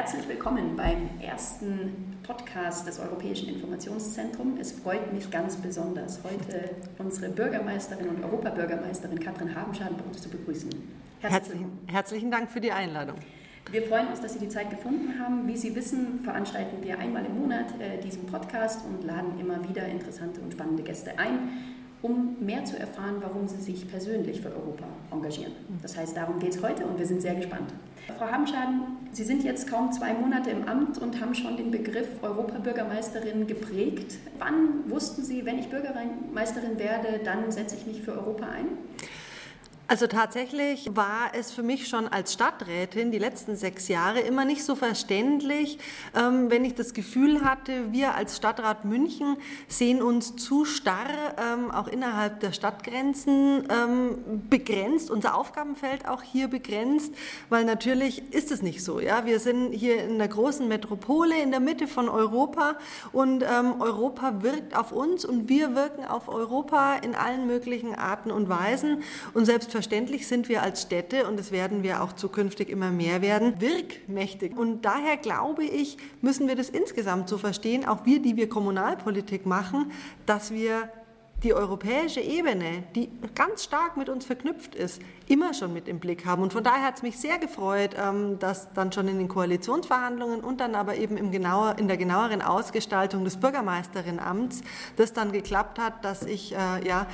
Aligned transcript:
Herzlich 0.00 0.26
willkommen 0.28 0.76
beim 0.76 1.10
ersten 1.20 2.16
Podcast 2.22 2.86
des 2.86 2.98
Europäischen 2.98 3.50
Informationszentrums. 3.50 4.58
Es 4.58 4.72
freut 4.72 5.12
mich 5.12 5.30
ganz 5.30 5.56
besonders, 5.56 6.20
heute 6.24 6.70
unsere 6.96 7.30
Bürgermeisterin 7.30 8.08
und 8.08 8.24
Europabürgermeisterin 8.24 9.20
Katrin 9.20 9.54
Habenschaden 9.54 9.98
bei 9.98 10.04
uns 10.04 10.22
zu 10.22 10.30
begrüßen. 10.30 10.70
Herzlichen, 11.20 11.78
herzlichen 11.86 12.30
Dank 12.30 12.50
für 12.50 12.62
die 12.62 12.72
Einladung. 12.72 13.16
Wir 13.70 13.82
freuen 13.82 14.08
uns, 14.08 14.22
dass 14.22 14.32
Sie 14.32 14.38
die 14.38 14.48
Zeit 14.48 14.70
gefunden 14.70 15.20
haben. 15.20 15.46
Wie 15.46 15.58
Sie 15.58 15.76
wissen, 15.76 16.20
veranstalten 16.24 16.82
wir 16.82 16.98
einmal 16.98 17.26
im 17.26 17.38
Monat 17.38 17.66
äh, 17.78 18.00
diesen 18.00 18.24
Podcast 18.24 18.80
und 18.86 19.04
laden 19.04 19.38
immer 19.38 19.68
wieder 19.68 19.84
interessante 19.84 20.40
und 20.40 20.54
spannende 20.54 20.82
Gäste 20.82 21.18
ein 21.18 21.50
um 22.02 22.36
mehr 22.40 22.64
zu 22.64 22.78
erfahren, 22.78 23.16
warum 23.20 23.46
Sie 23.46 23.60
sich 23.60 23.88
persönlich 23.90 24.40
für 24.40 24.48
Europa 24.48 24.84
engagieren. 25.10 25.52
Das 25.82 25.96
heißt, 25.96 26.16
darum 26.16 26.38
geht 26.38 26.54
es 26.54 26.62
heute 26.62 26.86
und 26.86 26.98
wir 26.98 27.06
sind 27.06 27.20
sehr 27.20 27.34
gespannt. 27.34 27.72
Frau 28.18 28.26
Habenschaden, 28.26 28.82
Sie 29.12 29.24
sind 29.24 29.44
jetzt 29.44 29.68
kaum 29.68 29.92
zwei 29.92 30.14
Monate 30.14 30.50
im 30.50 30.66
Amt 30.66 30.98
und 30.98 31.20
haben 31.20 31.34
schon 31.34 31.56
den 31.56 31.70
Begriff 31.70 32.08
Europabürgermeisterin 32.22 33.46
geprägt. 33.46 34.18
Wann 34.38 34.90
wussten 34.90 35.22
Sie, 35.22 35.44
wenn 35.44 35.58
ich 35.58 35.68
Bürgermeisterin 35.68 36.78
werde, 36.78 37.20
dann 37.24 37.50
setze 37.50 37.76
ich 37.76 37.86
mich 37.86 38.02
für 38.02 38.12
Europa 38.12 38.46
ein? 38.46 38.66
Also 39.90 40.06
tatsächlich 40.06 40.88
war 40.94 41.32
es 41.36 41.50
für 41.50 41.64
mich 41.64 41.88
schon 41.88 42.06
als 42.06 42.34
Stadträtin 42.34 43.10
die 43.10 43.18
letzten 43.18 43.56
sechs 43.56 43.88
Jahre 43.88 44.20
immer 44.20 44.44
nicht 44.44 44.62
so 44.62 44.76
verständlich, 44.76 45.80
ähm, 46.14 46.48
wenn 46.48 46.64
ich 46.64 46.76
das 46.76 46.94
Gefühl 46.94 47.44
hatte, 47.44 47.90
wir 47.90 48.14
als 48.14 48.36
Stadtrat 48.36 48.84
München 48.84 49.36
sehen 49.66 50.00
uns 50.00 50.36
zu 50.36 50.64
starr 50.64 51.34
ähm, 51.36 51.72
auch 51.72 51.88
innerhalb 51.88 52.38
der 52.38 52.52
Stadtgrenzen 52.52 53.66
ähm, 53.68 54.44
begrenzt, 54.48 55.10
unser 55.10 55.34
Aufgabenfeld 55.34 56.06
auch 56.06 56.22
hier 56.22 56.46
begrenzt, 56.46 57.12
weil 57.48 57.64
natürlich 57.64 58.32
ist 58.32 58.52
es 58.52 58.62
nicht 58.62 58.84
so. 58.84 59.00
Ja? 59.00 59.26
Wir 59.26 59.40
sind 59.40 59.72
hier 59.72 60.04
in 60.04 60.18
der 60.18 60.28
großen 60.28 60.68
Metropole 60.68 61.36
in 61.42 61.50
der 61.50 61.58
Mitte 61.58 61.88
von 61.88 62.08
Europa 62.08 62.76
und 63.10 63.42
Europa 63.42 64.42
wirkt 64.42 64.76
auf 64.76 64.92
uns 64.92 65.24
und 65.24 65.48
wir 65.48 65.74
wirken 65.74 66.04
auf 66.04 66.28
Europa 66.28 66.94
in 66.96 67.16
allen 67.16 67.48
möglichen 67.48 67.96
Arten 67.96 68.30
und 68.30 68.48
Weisen 68.48 69.02
und 69.34 69.46
selbst 69.46 69.79
Selbstverständlich 69.80 70.28
sind 70.28 70.50
wir 70.50 70.62
als 70.62 70.82
Städte, 70.82 71.26
und 71.26 71.40
es 71.40 71.52
werden 71.52 71.82
wir 71.82 72.02
auch 72.02 72.12
zukünftig 72.12 72.68
immer 72.68 72.90
mehr 72.90 73.22
werden, 73.22 73.62
wirkmächtig. 73.62 74.54
Und 74.54 74.82
daher 74.84 75.16
glaube 75.16 75.64
ich, 75.64 75.96
müssen 76.20 76.48
wir 76.48 76.54
das 76.54 76.68
insgesamt 76.68 77.30
so 77.30 77.38
verstehen, 77.38 77.88
auch 77.88 78.04
wir, 78.04 78.20
die 78.20 78.36
wir 78.36 78.50
Kommunalpolitik 78.50 79.46
machen, 79.46 79.90
dass 80.26 80.52
wir 80.52 80.90
die 81.42 81.54
europäische 81.54 82.20
Ebene, 82.20 82.84
die 82.94 83.08
ganz 83.34 83.64
stark 83.64 83.96
mit 83.96 84.08
uns 84.08 84.26
verknüpft 84.26 84.74
ist, 84.74 85.00
immer 85.26 85.54
schon 85.54 85.72
mit 85.72 85.88
im 85.88 85.98
Blick 85.98 86.26
haben. 86.26 86.42
Und 86.42 86.52
von 86.52 86.62
daher 86.62 86.84
hat 86.84 86.96
es 86.96 87.02
mich 87.02 87.18
sehr 87.18 87.38
gefreut, 87.38 87.96
ähm, 87.98 88.38
dass 88.38 88.72
dann 88.74 88.92
schon 88.92 89.08
in 89.08 89.18
den 89.18 89.28
Koalitionsverhandlungen 89.28 90.40
und 90.40 90.60
dann 90.60 90.74
aber 90.74 90.96
eben 90.96 91.16
im 91.16 91.30
genauer, 91.30 91.76
in 91.78 91.88
der 91.88 91.96
genaueren 91.96 92.42
Ausgestaltung 92.42 93.24
des 93.24 93.38
Bürgermeisterinamts 93.38 94.62
das 94.96 95.12
dann 95.12 95.32
geklappt 95.32 95.78
hat, 95.78 96.04
dass 96.04 96.22
ich 96.22 96.52
äh, 96.52 96.86
ja, 96.86 97.06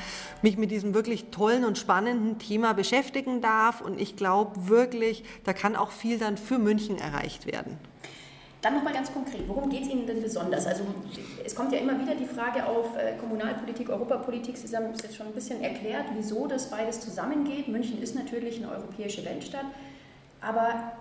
mich 0.43 0.59
mit 0.59 0.71
diesem 0.71 0.95
wirklich 0.95 1.31
tollen 1.31 1.65
und 1.65 1.79
spannenden 1.79 2.39
Thema 2.39 2.75
beschäftigen 2.75 3.41
darf. 3.41 3.81
Und 3.81 4.01
ich 4.01 4.17
glaube 4.17 4.69
wirklich, 4.69 5.25
da 5.45 5.53
kann 5.53 5.77
auch 5.77 5.91
viel 5.91 6.19
dann 6.19 6.37
für 6.37 6.59
München 6.59 6.99
erreicht 6.99 7.47
werden. 7.47 7.79
Dann 8.63 8.75
nochmal 8.75 8.95
ganz 8.95 9.13
konkret, 9.13 9.47
worum 9.47 9.69
geht 9.69 9.83
es 9.83 9.89
Ihnen 9.89 10.07
denn 10.07 10.23
besonders? 10.23 10.67
Also 10.67 10.85
es 11.45 11.55
kommt 11.55 11.73
ja 11.73 11.79
immer 11.79 12.01
wieder 12.01 12.15
die 12.15 12.25
Frage 12.25 12.67
auf 12.67 12.97
äh, 12.97 13.17
Kommunalpolitik, 13.19 13.91
Europapolitik. 13.91 14.57
Sie 14.57 14.75
haben 14.75 14.87
es 14.95 15.03
jetzt 15.03 15.17
schon 15.17 15.27
ein 15.27 15.35
bisschen 15.35 15.63
erklärt, 15.63 16.07
wieso 16.17 16.47
das 16.47 16.71
beides 16.71 17.01
zusammengeht. 17.01 17.69
München 17.69 18.03
ist 18.03 18.15
natürlich 18.15 18.57
eine 18.63 18.73
europäische 18.73 19.25
Weltstadt. 19.25 19.67
Aber 20.41 20.93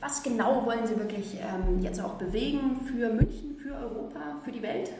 was 0.00 0.22
genau 0.22 0.66
wollen 0.66 0.86
Sie 0.86 0.98
wirklich 0.98 1.34
ähm, 1.34 1.80
jetzt 1.82 2.00
auch 2.02 2.14
bewegen 2.14 2.80
für 2.86 3.08
München, 3.08 3.56
für 3.62 3.74
Europa, 3.74 4.20
für 4.44 4.52
die 4.52 4.62
Welt? 4.62 4.90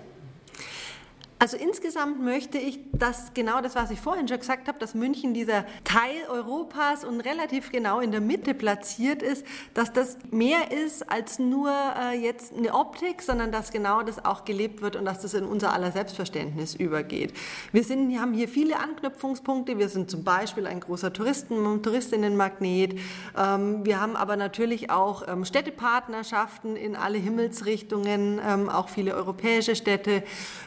Also 1.39 1.59
insgesamt 1.59 2.23
möchte 2.23 2.57
ich, 2.57 2.79
dass 2.93 3.35
genau 3.35 3.61
das, 3.61 3.75
was 3.75 3.91
ich 3.91 4.01
vorhin 4.01 4.27
schon 4.27 4.39
gesagt 4.39 4.69
habe, 4.69 4.79
dass 4.79 4.95
München 4.95 5.35
dieser 5.35 5.67
Teil 5.85 6.17
Europas 6.31 7.05
und 7.05 7.21
relativ 7.21 7.71
genau 7.71 8.01
in 8.01 8.11
der 8.11 8.23
Mitte 8.23 8.55
platziert 8.55 9.21
ist, 9.23 9.45
dass 9.75 9.93
das 9.93 10.17
mehr 10.31 10.73
ist 10.73 11.11
als 11.11 11.39
nur 11.39 11.71
äh, 11.71 12.19
jetzt 12.19 12.57
eine 12.57 12.73
Optik, 12.73 13.21
sondern 13.21 13.53
dass 13.53 13.71
genau 13.71 14.03
das 14.03 14.25
auch 14.25 14.47
gelebt 14.47 14.81
wird 14.81 14.97
und 14.97 15.05
dass 15.05 15.21
das 15.21 15.35
in 15.35 15.45
unser 15.45 15.75
aller 15.75 15.93
Selbstverständnis 15.93 16.75
übergeht. 16.75 17.35
Wir 17.71 17.85
sind, 17.85 18.19
haben 18.19 18.33
hier 18.33 18.49
viele 18.49 18.79
Anknüpfungspunkte. 18.79 19.77
Wir 19.77 19.91
sind 19.91 20.11
zum 20.11 20.25
Beispiel 20.25 20.67
ein 20.67 20.81
großer 20.81 21.13
Touristen- 21.13 21.67
und 21.67 21.83
Touristinnenmagnet. 21.83 22.99
Ähm, 23.37 23.85
wir 23.85 24.01
haben 24.01 24.17
aber 24.17 24.37
natürlich 24.37 24.89
auch 24.89 25.29
ähm, 25.29 25.45
Städtepartnerschaften 25.45 26.77
in 26.77 26.97
alle 26.97 27.19
Himmelsrichtungen, 27.19 28.41
ähm, 28.43 28.71
auch 28.71 28.89
viele 28.89 29.15
europäische 29.15 29.77
Städte. 29.77 30.23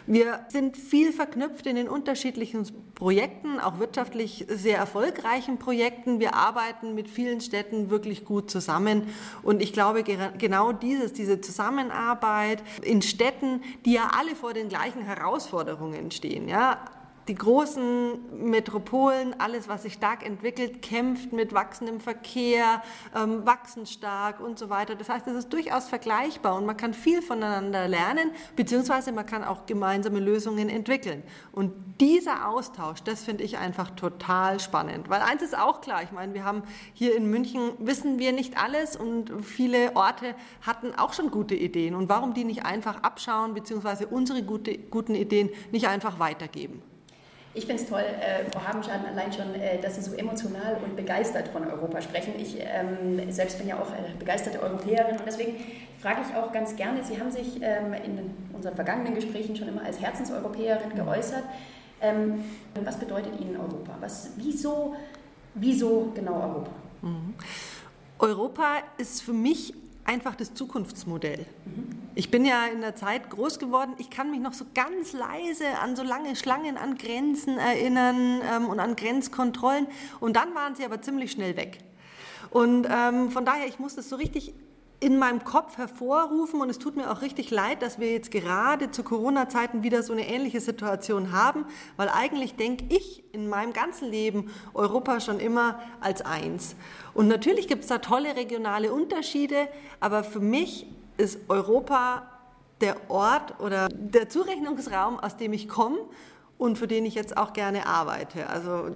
Wir 0.05 0.41
sind 0.49 0.58
sind 0.59 0.75
viel 0.75 1.13
verknüpft 1.13 1.65
in 1.67 1.77
den 1.77 1.87
unterschiedlichen 1.87 2.67
Projekten, 2.93 3.61
auch 3.61 3.79
wirtschaftlich 3.79 4.45
sehr 4.49 4.77
erfolgreichen 4.77 5.57
Projekten. 5.57 6.19
Wir 6.19 6.35
arbeiten 6.35 6.95
mit 6.95 7.09
vielen 7.09 7.39
Städten 7.39 7.89
wirklich 7.89 8.25
gut 8.25 8.51
zusammen. 8.51 9.03
Und 9.41 9.61
ich 9.61 9.71
glaube, 9.71 10.03
genau 10.03 10.73
dieses, 10.73 11.13
diese 11.13 11.39
Zusammenarbeit 11.39 12.61
in 12.81 13.01
Städten, 13.01 13.63
die 13.85 13.93
ja 13.93 14.11
alle 14.19 14.35
vor 14.35 14.53
den 14.53 14.67
gleichen 14.67 15.01
Herausforderungen 15.01 16.11
stehen, 16.11 16.49
ja, 16.49 16.79
die 17.29 17.35
großen 17.35 18.49
Metropolen, 18.49 19.39
alles, 19.39 19.69
was 19.69 19.83
sich 19.83 19.93
stark 19.93 20.25
entwickelt, 20.25 20.81
kämpft 20.81 21.31
mit 21.31 21.53
wachsendem 21.53 21.99
Verkehr, 21.99 22.81
ähm, 23.15 23.45
wachsen 23.45 23.85
stark 23.85 24.39
und 24.39 24.57
so 24.57 24.71
weiter. 24.71 24.95
Das 24.95 25.09
heißt, 25.09 25.27
es 25.27 25.35
ist 25.35 25.53
durchaus 25.53 25.87
vergleichbar 25.87 26.55
und 26.55 26.65
man 26.65 26.75
kann 26.75 26.95
viel 26.95 27.21
voneinander 27.21 27.87
lernen, 27.87 28.31
beziehungsweise 28.55 29.11
man 29.11 29.27
kann 29.27 29.43
auch 29.43 29.67
gemeinsame 29.67 30.19
Lösungen 30.19 30.69
entwickeln. 30.69 31.21
Und 31.51 31.71
dieser 32.01 32.49
Austausch, 32.49 33.03
das 33.03 33.23
finde 33.23 33.43
ich 33.43 33.59
einfach 33.59 33.91
total 33.91 34.59
spannend. 34.59 35.07
Weil 35.07 35.21
eins 35.21 35.43
ist 35.43 35.55
auch 35.55 35.81
klar, 35.81 36.01
ich 36.01 36.11
meine, 36.11 36.33
wir 36.33 36.43
haben 36.43 36.63
hier 36.93 37.15
in 37.15 37.29
München, 37.29 37.73
wissen 37.77 38.17
wir 38.17 38.31
nicht 38.31 38.57
alles 38.57 38.95
und 38.95 39.45
viele 39.45 39.95
Orte 39.95 40.33
hatten 40.65 40.95
auch 40.95 41.13
schon 41.13 41.29
gute 41.29 41.53
Ideen. 41.53 41.93
Und 41.93 42.09
warum 42.09 42.33
die 42.33 42.43
nicht 42.43 42.65
einfach 42.65 43.03
abschauen, 43.03 43.53
beziehungsweise 43.53 44.07
unsere 44.07 44.41
gute, 44.41 44.79
guten 44.79 45.13
Ideen 45.13 45.51
nicht 45.71 45.87
einfach 45.87 46.17
weitergeben? 46.17 46.81
Ich 47.55 47.65
finde 47.65 47.81
es 47.81 47.89
toll, 47.89 48.01
äh, 48.01 48.49
Frau 48.51 48.67
Habenschaden, 48.67 49.07
allein 49.07 49.33
schon, 49.33 49.55
äh, 49.55 49.79
dass 49.81 49.95
Sie 49.95 50.01
so 50.01 50.13
emotional 50.15 50.77
und 50.83 50.95
begeistert 50.95 51.47
von 51.47 51.65
Europa 51.65 52.01
sprechen. 52.01 52.33
Ich 52.37 52.57
ähm, 52.59 53.31
selbst 53.31 53.57
bin 53.57 53.67
ja 53.67 53.79
auch 53.79 53.89
äh, 53.89 54.13
begeisterte 54.19 54.61
Europäerin 54.61 55.17
und 55.17 55.25
deswegen 55.25 55.55
frage 55.99 56.19
ich 56.27 56.35
auch 56.35 56.51
ganz 56.51 56.75
gerne, 56.75 57.03
Sie 57.03 57.19
haben 57.19 57.31
sich 57.31 57.59
ähm, 57.61 57.93
in 57.93 58.31
unseren 58.53 58.75
vergangenen 58.75 59.15
Gesprächen 59.15 59.55
schon 59.55 59.67
immer 59.67 59.83
als 59.83 59.99
Herzenseuropäerin 59.99 60.95
geäußert. 60.95 61.43
Ähm, 62.01 62.43
was 62.83 62.97
bedeutet 62.97 63.39
Ihnen 63.41 63.57
Europa? 63.57 63.95
Was, 63.99 64.31
wieso, 64.37 64.95
wieso 65.55 66.11
genau 66.13 66.35
Europa? 66.35 66.71
Mhm. 67.01 67.33
Europa 68.19 68.77
ist 68.97 69.23
für 69.23 69.33
mich 69.33 69.73
einfach 70.09 70.33
das 70.33 70.55
Zukunftsmodell. 70.55 71.45
Ich 72.15 72.31
bin 72.31 72.43
ja 72.43 72.65
in 72.65 72.81
der 72.81 72.95
Zeit 72.95 73.29
groß 73.29 73.59
geworden. 73.59 73.93
Ich 73.99 74.09
kann 74.09 74.31
mich 74.31 74.39
noch 74.39 74.53
so 74.53 74.65
ganz 74.73 75.13
leise 75.13 75.67
an 75.81 75.95
so 75.95 76.01
lange 76.01 76.35
Schlangen 76.35 76.77
an 76.77 76.97
Grenzen 76.97 77.59
erinnern 77.59 78.41
ähm, 78.51 78.65
und 78.65 78.79
an 78.79 78.95
Grenzkontrollen. 78.95 79.85
Und 80.19 80.35
dann 80.35 80.55
waren 80.55 80.75
sie 80.75 80.83
aber 80.83 80.99
ziemlich 81.03 81.31
schnell 81.31 81.55
weg. 81.55 81.77
Und 82.49 82.87
ähm, 82.89 83.29
von 83.29 83.45
daher, 83.45 83.67
ich 83.67 83.77
muss 83.77 83.95
das 83.95 84.09
so 84.09 84.15
richtig 84.15 84.55
in 85.01 85.17
meinem 85.17 85.43
Kopf 85.43 85.77
hervorrufen 85.77 86.59
und 86.59 86.69
es 86.69 86.77
tut 86.77 86.97
mir 86.97 87.09
auch 87.09 87.21
richtig 87.21 87.51
leid, 87.51 87.81
dass 87.81 87.99
wir 87.99 88.11
jetzt 88.11 88.31
gerade 88.31 88.91
zu 88.91 89.03
Corona-Zeiten 89.03 89.81
wieder 89.81 90.03
so 90.03 90.11
eine 90.11 90.27
ähnliche 90.27 90.59
Situation 90.59 91.31
haben, 91.31 91.65
weil 91.95 92.09
eigentlich 92.09 92.55
denke 92.55 92.85
ich 92.89 93.23
in 93.33 93.47
meinem 93.47 93.71
ganzen 93.71 94.09
Leben 94.09 94.51
Europa 94.73 95.21
schon 95.21 95.39
immer 95.39 95.79
als 96.01 96.21
eins. 96.21 96.75
Und 97.13 97.29
natürlich 97.29 97.67
gibt 97.67 97.83
es 97.83 97.87
da 97.87 97.99
tolle 97.99 98.35
regionale 98.35 98.91
Unterschiede, 98.91 99.69
aber 100.01 100.23
für 100.23 100.41
mich 100.41 100.85
ist 101.17 101.39
Europa 101.47 102.29
der 102.81 103.09
Ort 103.09 103.59
oder 103.59 103.87
der 103.89 104.29
Zurechnungsraum, 104.29 105.19
aus 105.19 105.37
dem 105.37 105.53
ich 105.53 105.69
komme 105.69 105.97
und 106.59 106.77
für 106.77 106.87
den 106.87 107.05
ich 107.05 107.15
jetzt 107.15 107.37
auch 107.37 107.53
gerne 107.53 107.87
arbeite. 107.87 108.47
Also 108.47 108.89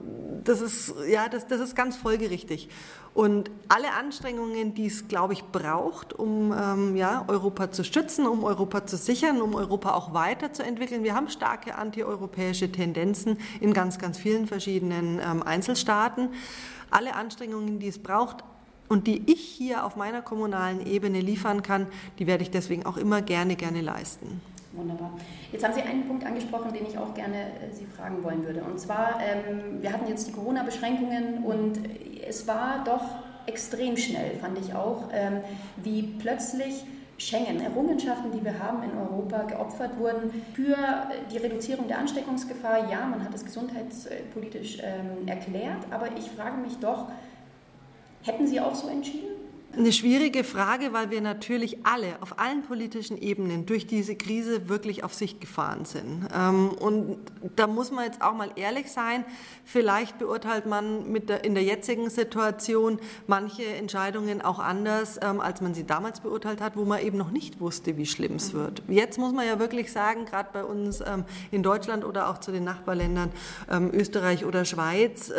das 0.44 0.60
ist, 0.62 0.94
ja, 1.10 1.30
das, 1.30 1.48
das 1.48 1.62
ist 1.62 1.75
ganz 1.75 1.95
folgerichtig. 1.95 2.68
Und 3.13 3.50
alle 3.69 3.94
Anstrengungen, 3.94 4.74
die 4.74 4.88
es, 4.88 5.07
glaube 5.07 5.31
ich, 5.31 5.45
braucht, 5.45 6.12
um 6.13 6.51
ähm, 6.51 6.98
ja, 6.98 7.24
Europa 7.27 7.71
zu 7.71 7.86
schützen, 7.86 8.27
um 8.27 8.44
Europa 8.44 8.86
zu 8.86 8.98
sichern, 8.98 9.42
um 9.42 9.56
Europa 9.56 9.94
auch 9.94 10.13
weiterzuentwickeln. 10.13 11.04
Wir 11.04 11.15
haben 11.15 11.30
starke 11.30 11.75
antieuropäische 11.75 12.69
Tendenzen 12.69 13.38
in 13.62 13.74
ganz, 13.74 13.98
ganz 13.98 14.18
vielen 14.18 14.45
verschiedenen 14.45 15.19
ähm, 15.19 15.42
Einzelstaaten. 15.42 16.30
Alle 16.92 17.16
Anstrengungen, 17.16 17.80
die 17.80 17.88
es 17.88 17.98
braucht, 17.98 18.44
und 18.89 19.07
die 19.07 19.24
ich 19.31 19.39
hier 19.39 19.86
auf 19.86 19.95
meiner 19.95 20.21
kommunalen 20.21 20.86
Ebene 20.86 21.21
liefern 21.21 21.63
kann, 21.63 21.88
die 22.19 22.27
werde 22.27 22.44
ich 22.44 22.51
deswegen 22.51 22.86
auch 22.86 22.98
immer 22.98 23.21
gerne, 23.21 23.56
gerne 23.56 23.81
leisten. 23.81 24.42
Wunderbar. 24.73 25.11
Jetzt 25.51 25.63
haben 25.63 25.73
Sie 25.73 25.81
einen 25.81 26.07
Punkt 26.07 26.25
angesprochen, 26.25 26.73
den 26.73 26.87
ich 26.87 26.97
auch 26.97 27.13
gerne 27.13 27.37
äh, 27.37 27.71
Sie 27.71 27.85
fragen 27.85 28.23
wollen 28.23 28.43
würde. 28.43 28.63
Und 28.63 28.79
zwar, 28.79 29.19
ähm, 29.21 29.81
wir 29.81 29.93
hatten 29.93 30.07
jetzt 30.07 30.27
die 30.27 30.31
Corona-Beschränkungen 30.31 31.43
und 31.43 31.79
es 32.27 32.47
war 32.47 32.83
doch 32.83 33.03
extrem 33.45 33.97
schnell, 33.97 34.35
fand 34.37 34.57
ich 34.57 34.73
auch, 34.73 35.09
ähm, 35.13 35.41
wie 35.77 36.01
plötzlich 36.17 36.85
Schengen, 37.17 37.61
Errungenschaften, 37.61 38.31
die 38.31 38.43
wir 38.43 38.57
haben 38.59 38.81
in 38.83 38.97
Europa, 38.97 39.43
geopfert 39.43 39.99
wurden 39.99 40.43
für 40.53 40.75
die 41.31 41.37
Reduzierung 41.37 41.87
der 41.87 41.99
Ansteckungsgefahr. 41.99 42.89
Ja, 42.91 43.05
man 43.05 43.23
hat 43.23 43.33
es 43.35 43.45
gesundheitspolitisch 43.45 44.79
ähm, 44.81 45.27
erklärt, 45.27 45.85
aber 45.91 46.07
ich 46.17 46.31
frage 46.31 46.57
mich 46.57 46.79
doch, 46.79 47.09
hätten 48.23 48.47
Sie 48.47 48.59
auch 48.59 48.73
so 48.73 48.87
entschieden? 48.87 49.43
Eine 49.75 49.91
schwierige 49.91 50.43
Frage, 50.43 50.93
weil 50.93 51.09
wir 51.09 51.19
natürlich 51.19 51.83
alle 51.83 52.21
auf 52.21 52.37
allen 52.37 52.61
politischen 52.61 53.17
Ebenen 53.17 53.65
durch 53.65 53.87
diese 53.87 54.15
Krise 54.15 54.69
wirklich 54.69 55.03
auf 55.03 55.15
Sicht 55.15 55.41
gefahren 55.41 55.85
sind. 55.85 56.27
Ähm, 56.31 56.69
und 56.69 57.17
da 57.55 57.65
muss 57.65 57.91
man 57.91 58.05
jetzt 58.05 58.21
auch 58.21 58.35
mal 58.35 58.51
ehrlich 58.55 58.91
sein. 58.91 59.25
Vielleicht 59.65 60.19
beurteilt 60.19 60.67
man 60.67 61.11
mit 61.11 61.27
der, 61.27 61.43
in 61.43 61.55
der 61.55 61.63
jetzigen 61.63 62.11
Situation 62.11 62.99
manche 63.25 63.65
Entscheidungen 63.65 64.43
auch 64.43 64.59
anders, 64.59 65.19
ähm, 65.23 65.39
als 65.39 65.59
man 65.59 65.73
sie 65.73 65.87
damals 65.87 66.19
beurteilt 66.19 66.61
hat, 66.61 66.77
wo 66.77 66.85
man 66.85 67.01
eben 67.01 67.17
noch 67.17 67.31
nicht 67.31 67.59
wusste, 67.59 67.97
wie 67.97 68.05
schlimm 68.05 68.35
es 68.35 68.53
wird. 68.53 68.83
Jetzt 68.87 69.17
muss 69.17 69.33
man 69.33 69.47
ja 69.47 69.57
wirklich 69.57 69.91
sagen, 69.91 70.25
gerade 70.25 70.49
bei 70.53 70.63
uns 70.63 71.01
ähm, 71.01 71.25
in 71.49 71.63
Deutschland 71.63 72.05
oder 72.05 72.29
auch 72.29 72.37
zu 72.37 72.51
den 72.51 72.63
Nachbarländern 72.63 73.31
Österreich 73.91 74.45
oder 74.45 74.65
Schweiz, 74.65 75.31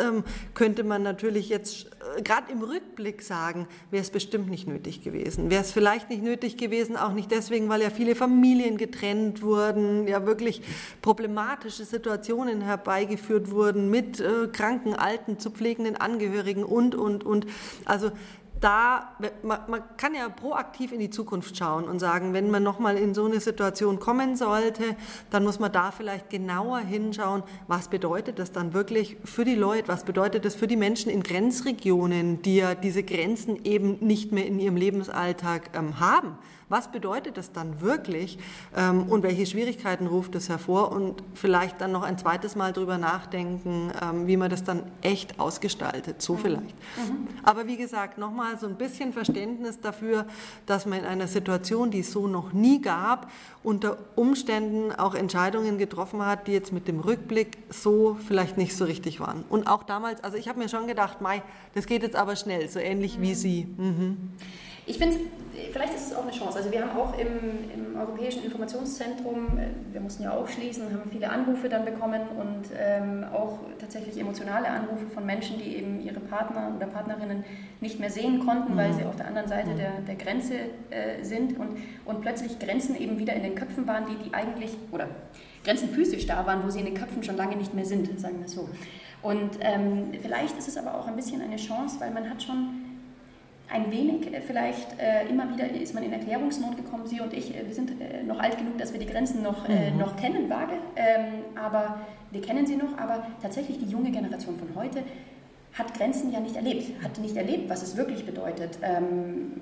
könnte 0.53 0.83
man 0.83 1.03
natürlich 1.03 1.49
jetzt 1.49 1.87
gerade 2.23 2.51
im 2.51 2.61
Rückblick 2.61 3.21
sagen, 3.21 3.67
wäre 3.91 4.01
es 4.01 4.09
bestimmt 4.09 4.49
nicht 4.49 4.67
nötig 4.67 5.03
gewesen. 5.03 5.49
Wäre 5.49 5.61
es 5.61 5.71
vielleicht 5.71 6.09
nicht 6.09 6.23
nötig 6.23 6.57
gewesen, 6.57 6.97
auch 6.97 7.13
nicht 7.13 7.31
deswegen, 7.31 7.69
weil 7.69 7.81
ja 7.81 7.89
viele 7.89 8.15
Familien 8.15 8.77
getrennt 8.77 9.41
wurden, 9.41 10.07
ja 10.07 10.25
wirklich 10.25 10.61
problematische 11.01 11.85
Situationen 11.85 12.61
herbeigeführt 12.61 13.51
wurden 13.51 13.89
mit 13.89 14.19
äh, 14.19 14.47
kranken, 14.51 14.93
alten, 14.93 15.39
zu 15.39 15.49
pflegenden 15.49 15.95
Angehörigen 15.95 16.63
und, 16.63 16.95
und, 16.95 17.23
und. 17.23 17.45
Also 17.85 18.11
da, 18.61 19.15
man, 19.43 19.59
man, 19.67 19.83
kann 19.97 20.15
ja 20.15 20.29
proaktiv 20.29 20.91
in 20.91 20.99
die 20.99 21.09
Zukunft 21.09 21.57
schauen 21.57 21.85
und 21.85 21.99
sagen, 21.99 22.33
wenn 22.33 22.49
man 22.49 22.63
nochmal 22.63 22.97
in 22.97 23.13
so 23.13 23.25
eine 23.25 23.39
Situation 23.39 23.99
kommen 23.99 24.35
sollte, 24.35 24.95
dann 25.29 25.43
muss 25.43 25.59
man 25.59 25.71
da 25.71 25.91
vielleicht 25.91 26.29
genauer 26.29 26.79
hinschauen, 26.79 27.43
was 27.67 27.89
bedeutet 27.89 28.39
das 28.39 28.51
dann 28.51 28.73
wirklich 28.73 29.17
für 29.23 29.45
die 29.45 29.55
Leute, 29.55 29.87
was 29.87 30.03
bedeutet 30.03 30.45
das 30.45 30.55
für 30.55 30.67
die 30.67 30.77
Menschen 30.77 31.11
in 31.11 31.23
Grenzregionen, 31.23 32.41
die 32.41 32.57
ja 32.57 32.75
diese 32.75 33.03
Grenzen 33.03 33.63
eben 33.65 33.97
nicht 33.99 34.31
mehr 34.31 34.45
in 34.45 34.59
ihrem 34.59 34.77
Lebensalltag 34.77 35.71
ähm, 35.73 35.99
haben. 35.99 36.37
Was 36.67 36.91
bedeutet 36.91 37.37
das 37.37 37.51
dann 37.51 37.79
wirklich 37.81 38.39
ähm, 38.75 39.03
und 39.03 39.21
welche 39.21 39.45
Schwierigkeiten 39.45 40.07
ruft 40.07 40.33
es 40.33 40.49
hervor 40.49 40.91
und 40.91 41.21
vielleicht 41.35 41.79
dann 41.79 41.91
noch 41.91 42.01
ein 42.01 42.17
zweites 42.17 42.55
Mal 42.55 42.73
drüber 42.73 42.97
nachdenken, 42.97 43.91
ähm, 44.01 44.25
wie 44.25 44.35
man 44.35 44.49
das 44.49 44.63
dann 44.63 44.81
echt 45.03 45.39
ausgestaltet, 45.39 46.23
so 46.23 46.33
mhm. 46.33 46.37
vielleicht. 46.39 46.75
Mhm. 46.97 47.27
Aber 47.43 47.67
wie 47.67 47.77
gesagt, 47.77 48.17
nochmal 48.17 48.57
so 48.57 48.65
ein 48.65 48.75
bisschen 48.75 49.13
Verständnis 49.13 49.79
dafür, 49.79 50.25
dass 50.65 50.87
man 50.87 50.99
in 50.99 51.05
einer 51.05 51.27
Situation, 51.27 51.91
die 51.91 51.99
es 51.99 52.11
so 52.11 52.27
noch 52.27 52.51
nie 52.51 52.81
gab, 52.81 53.29
unter 53.61 53.97
Umständen 54.15 54.91
auch 54.91 55.13
Entscheidungen 55.13 55.77
getroffen 55.77 56.25
hat, 56.25 56.47
die 56.47 56.53
jetzt 56.53 56.73
mit 56.73 56.87
dem 56.87 56.99
Rückblick 56.99 57.57
so 57.69 58.17
vielleicht 58.27 58.57
nicht 58.57 58.75
so 58.75 58.85
richtig 58.85 59.19
waren. 59.19 59.43
Und 59.49 59.67
auch 59.67 59.83
damals, 59.83 60.23
also 60.23 60.35
ich 60.35 60.47
habe 60.47 60.57
mir 60.57 60.69
schon 60.69 60.87
gedacht, 60.87 61.21
Mai, 61.21 61.43
das 61.75 61.85
geht 61.85 62.01
jetzt 62.01 62.15
aber 62.15 62.35
schnell, 62.35 62.67
so 62.69 62.79
ähnlich 62.79 63.19
mhm. 63.19 63.21
wie 63.21 63.35
Sie. 63.35 63.67
Mhm. 63.77 64.17
Ich 64.87 64.99
finde, 64.99 65.17
vielleicht 65.71 65.95
ist 65.95 66.11
es 66.11 66.15
auch 66.15 66.23
eine 66.23 66.31
Chance. 66.31 66.57
Also 66.57 66.71
wir 66.71 66.81
haben 66.81 66.97
auch 66.97 67.17
im, 67.17 67.71
im, 67.73 67.95
Europäischen 67.99 68.43
Informationszentrum, 68.43 69.57
äh, 69.57 69.93
wir 69.93 70.01
mussten 70.01 70.23
ja 70.23 70.31
auch 70.31 70.47
schließen, 70.47 70.85
haben 70.91 71.09
viele 71.09 71.29
Anrufe 71.29 71.69
dann 71.69 71.85
bekommen 71.85 72.21
und 72.37 72.65
ähm, 72.77 73.23
auch 73.33 73.59
tatsächlich 73.79 74.19
emotionale 74.19 74.67
Anrufe 74.67 75.07
von 75.07 75.25
Menschen, 75.25 75.57
die 75.57 75.77
eben 75.77 76.01
ihre 76.01 76.19
Partner 76.19 76.73
oder 76.75 76.87
Partnerinnen 76.87 77.45
nicht 77.79 77.99
mehr 77.99 78.09
sehen 78.09 78.45
konnten, 78.45 78.73
mhm. 78.73 78.77
weil 78.77 78.93
sie 78.93 79.05
auf 79.05 79.15
der 79.15 79.27
anderen 79.27 79.47
Seite 79.47 79.71
mhm. 79.71 79.77
der, 79.77 79.91
der 80.07 80.15
Grenze 80.15 80.55
äh, 80.89 81.23
sind 81.23 81.57
und, 81.57 81.77
und 82.03 82.21
plötzlich 82.21 82.59
Grenzen 82.59 82.95
eben 82.95 83.17
wieder 83.17 83.33
in 83.33 83.43
den 83.43 83.55
Köpfen 83.55 83.87
waren, 83.87 84.05
die, 84.05 84.23
die 84.23 84.33
eigentlich, 84.33 84.75
oder 84.91 85.07
Grenzen 85.63 85.89
physisch 85.89 86.27
da 86.27 86.45
waren, 86.45 86.63
wo 86.63 86.69
sie 86.69 86.79
in 86.79 86.85
den 86.85 86.95
Köpfen 86.95 87.23
schon 87.23 87.37
lange 87.37 87.55
nicht 87.55 87.73
mehr 87.73 87.85
sind, 87.85 88.19
sagen 88.19 88.39
wir 88.41 88.47
so. 88.47 88.69
Und 89.21 89.57
ähm, 89.61 90.11
vielleicht 90.21 90.57
ist 90.57 90.67
es 90.67 90.77
aber 90.77 90.93
auch 90.93 91.07
ein 91.07 91.15
bisschen 91.15 91.41
eine 91.41 91.55
Chance, 91.55 91.95
weil 91.99 92.11
man 92.11 92.29
hat 92.29 92.43
schon 92.43 92.84
ein 93.69 93.91
wenig 93.91 94.33
äh, 94.33 94.41
vielleicht 94.41 94.99
äh, 94.99 95.27
immer 95.27 95.51
wieder 95.53 95.69
ist 95.69 95.93
man 95.93 96.03
in 96.03 96.13
Erklärungsnot 96.13 96.77
gekommen, 96.77 97.05
Sie 97.05 97.19
und 97.19 97.33
ich, 97.33 97.55
äh, 97.55 97.65
wir 97.65 97.73
sind 97.73 97.93
noch 98.27 98.39
alt 98.39 98.57
genug, 98.57 98.77
dass 98.77 98.93
wir 98.93 98.99
die 98.99 99.07
Grenzen 99.07 99.41
noch, 99.41 99.67
mhm. 99.67 99.97
noch 99.97 100.15
kennen, 100.15 100.49
vage, 100.49 100.73
ähm, 100.95 101.43
aber 101.55 101.99
wir 102.31 102.41
kennen 102.41 102.65
sie 102.67 102.75
noch, 102.75 102.97
aber 102.97 103.27
tatsächlich 103.41 103.79
die 103.79 103.85
junge 103.85 104.11
Generation 104.11 104.57
von 104.57 104.69
heute 104.75 105.03
hat 105.73 105.93
Grenzen 105.93 106.31
ja 106.31 106.39
nicht 106.39 106.55
erlebt, 106.55 107.03
hat 107.03 107.17
nicht 107.19 107.35
erlebt, 107.35 107.69
was 107.69 107.83
es 107.83 107.97
wirklich 107.97 108.25
bedeutet, 108.25 108.79
ähm, 108.81 109.61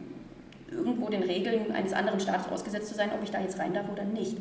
irgendwo 0.72 1.10
den 1.10 1.24
Regeln 1.24 1.72
eines 1.72 1.94
anderen 1.94 2.20
Staates 2.20 2.52
ausgesetzt 2.52 2.88
zu 2.88 2.96
sein, 2.96 3.12
ob 3.16 3.24
ich 3.24 3.32
da 3.32 3.40
jetzt 3.40 3.60
rein 3.60 3.74
darf 3.74 3.92
oder 3.92 4.04
nicht. 4.04 4.38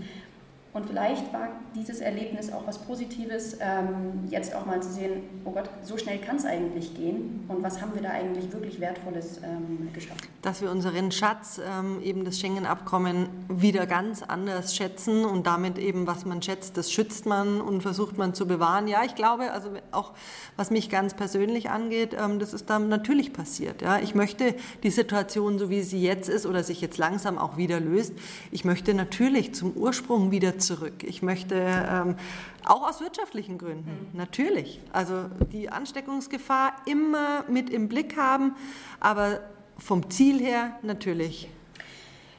Und 0.75 0.87
vielleicht 0.87 1.31
war 1.35 1.49
dieses 1.75 2.01
Erlebnis 2.01 2.51
auch 2.51 2.67
was 2.67 2.79
Positives, 2.79 3.59
ähm, 3.61 4.27
jetzt 4.31 4.55
auch 4.55 4.65
mal 4.65 4.83
zu 4.83 4.91
sehen, 4.91 5.23
oh 5.45 5.51
Gott, 5.51 5.69
so 5.83 5.99
schnell 5.99 6.19
kann 6.19 6.37
es 6.37 6.47
eigentlich 6.47 6.97
gehen 6.97 7.45
und 7.49 7.63
was 7.63 7.83
haben 7.83 7.95
wir 7.95 8.01
da 8.01 8.09
eigentlich 8.09 8.51
wirklich 8.51 8.81
Wertvolles 8.81 9.39
ähm, 9.45 9.91
geschafft. 9.93 10.27
Dass 10.41 10.63
wir 10.63 10.71
unseren 10.71 11.13
Schatz, 11.13 11.61
ähm, 11.63 12.01
eben 12.03 12.25
das 12.25 12.41
Schengen-Abkommen, 12.41 13.29
wieder 13.49 13.87
ganz 13.87 14.23
anders 14.23 14.75
schätzen 14.75 15.27
und 15.27 15.47
damit 15.47 15.77
eben, 15.77 16.07
was 16.07 16.25
man 16.25 16.41
schätzt, 16.41 16.79
das 16.79 16.91
schützt 16.91 17.27
man 17.27 17.61
und 17.61 17.83
versucht 17.83 18.17
man 18.17 18.33
zu 18.33 18.47
bewahren. 18.47 18.89
Ja, 18.89 19.05
ich 19.05 19.15
glaube, 19.15 19.53
also 19.53 19.69
auch 19.91 20.13
was 20.57 20.71
mich 20.71 20.89
ganz 20.89 21.13
persönlich 21.13 21.69
angeht, 21.69 22.17
das 22.39 22.55
ist 22.55 22.71
dann 22.71 22.89
natürlich 22.89 23.35
passiert. 23.35 23.83
Ja. 23.83 23.99
Ich 23.99 24.15
möchte 24.15 24.55
die 24.83 24.91
Situation, 24.91 25.59
so 25.59 25.69
wie 25.69 25.83
sie 25.83 26.01
jetzt 26.01 26.31
ist 26.31 26.47
oder 26.47 26.65
sich 26.65 26.81
jetzt 26.81 26.97
langsam 26.97 27.37
auch 27.37 27.59
wieder 27.59 27.79
löst, 27.79 28.15
ich 28.51 28.65
möchte 28.65 28.95
natürlich 28.95 29.55
zum 29.55 29.73
Ursprung 29.77 30.31
wieder 30.31 30.59
zurück. 30.62 31.05
Ich 31.05 31.23
möchte 31.23 31.55
ähm, 31.56 32.17
auch 32.64 32.88
aus 32.88 33.00
wirtschaftlichen 33.00 33.59
Gründen, 33.59 34.09
mhm. 34.12 34.19
natürlich. 34.19 34.81
Also 34.93 35.26
die 35.53 35.69
Ansteckungsgefahr 35.69 36.73
immer 36.87 37.44
mit 37.49 37.70
im 37.70 37.88
Blick 37.88 38.17
haben, 38.17 38.55
aber 39.00 39.41
vom 39.79 40.11
Ziel 40.11 40.41
her 40.41 40.76
natürlich. 40.82 41.49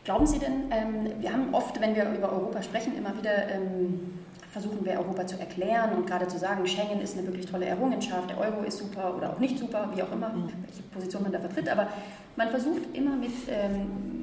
Glauben 0.03 0.27
Sie 0.27 0.39
denn, 0.39 0.71
ähm, 0.71 1.21
wir 1.21 1.31
haben 1.31 1.53
oft, 1.53 1.79
wenn 1.79 1.95
wir 1.95 2.11
über 2.11 2.31
Europa 2.31 2.61
sprechen, 2.61 2.97
immer 2.97 3.17
wieder 3.17 3.49
ähm, 3.49 4.23
versuchen 4.53 4.85
wir 4.85 4.93
Europa 4.93 5.25
zu 5.25 5.39
erklären 5.39 5.93
und 5.97 6.05
gerade 6.05 6.27
zu 6.27 6.37
sagen, 6.37 6.65
Schengen 6.67 7.01
ist 7.01 7.17
eine 7.17 7.25
wirklich 7.25 7.47
tolle 7.47 7.65
Errungenschaft, 7.65 8.29
der 8.29 8.37
Euro 8.37 8.61
ist 8.61 8.77
super 8.77 9.15
oder 9.17 9.31
auch 9.31 9.39
nicht 9.39 9.57
super, 9.57 9.89
wie 9.95 10.03
auch 10.03 10.11
immer, 10.11 10.29
mhm. 10.29 10.49
welche 10.67 10.83
Position 10.93 11.23
man 11.23 11.31
da 11.31 11.39
vertritt, 11.39 11.67
aber 11.67 11.87
man 12.35 12.49
versucht 12.49 12.81
immer 12.93 13.15
mit, 13.15 13.31
ähm, 13.49 14.22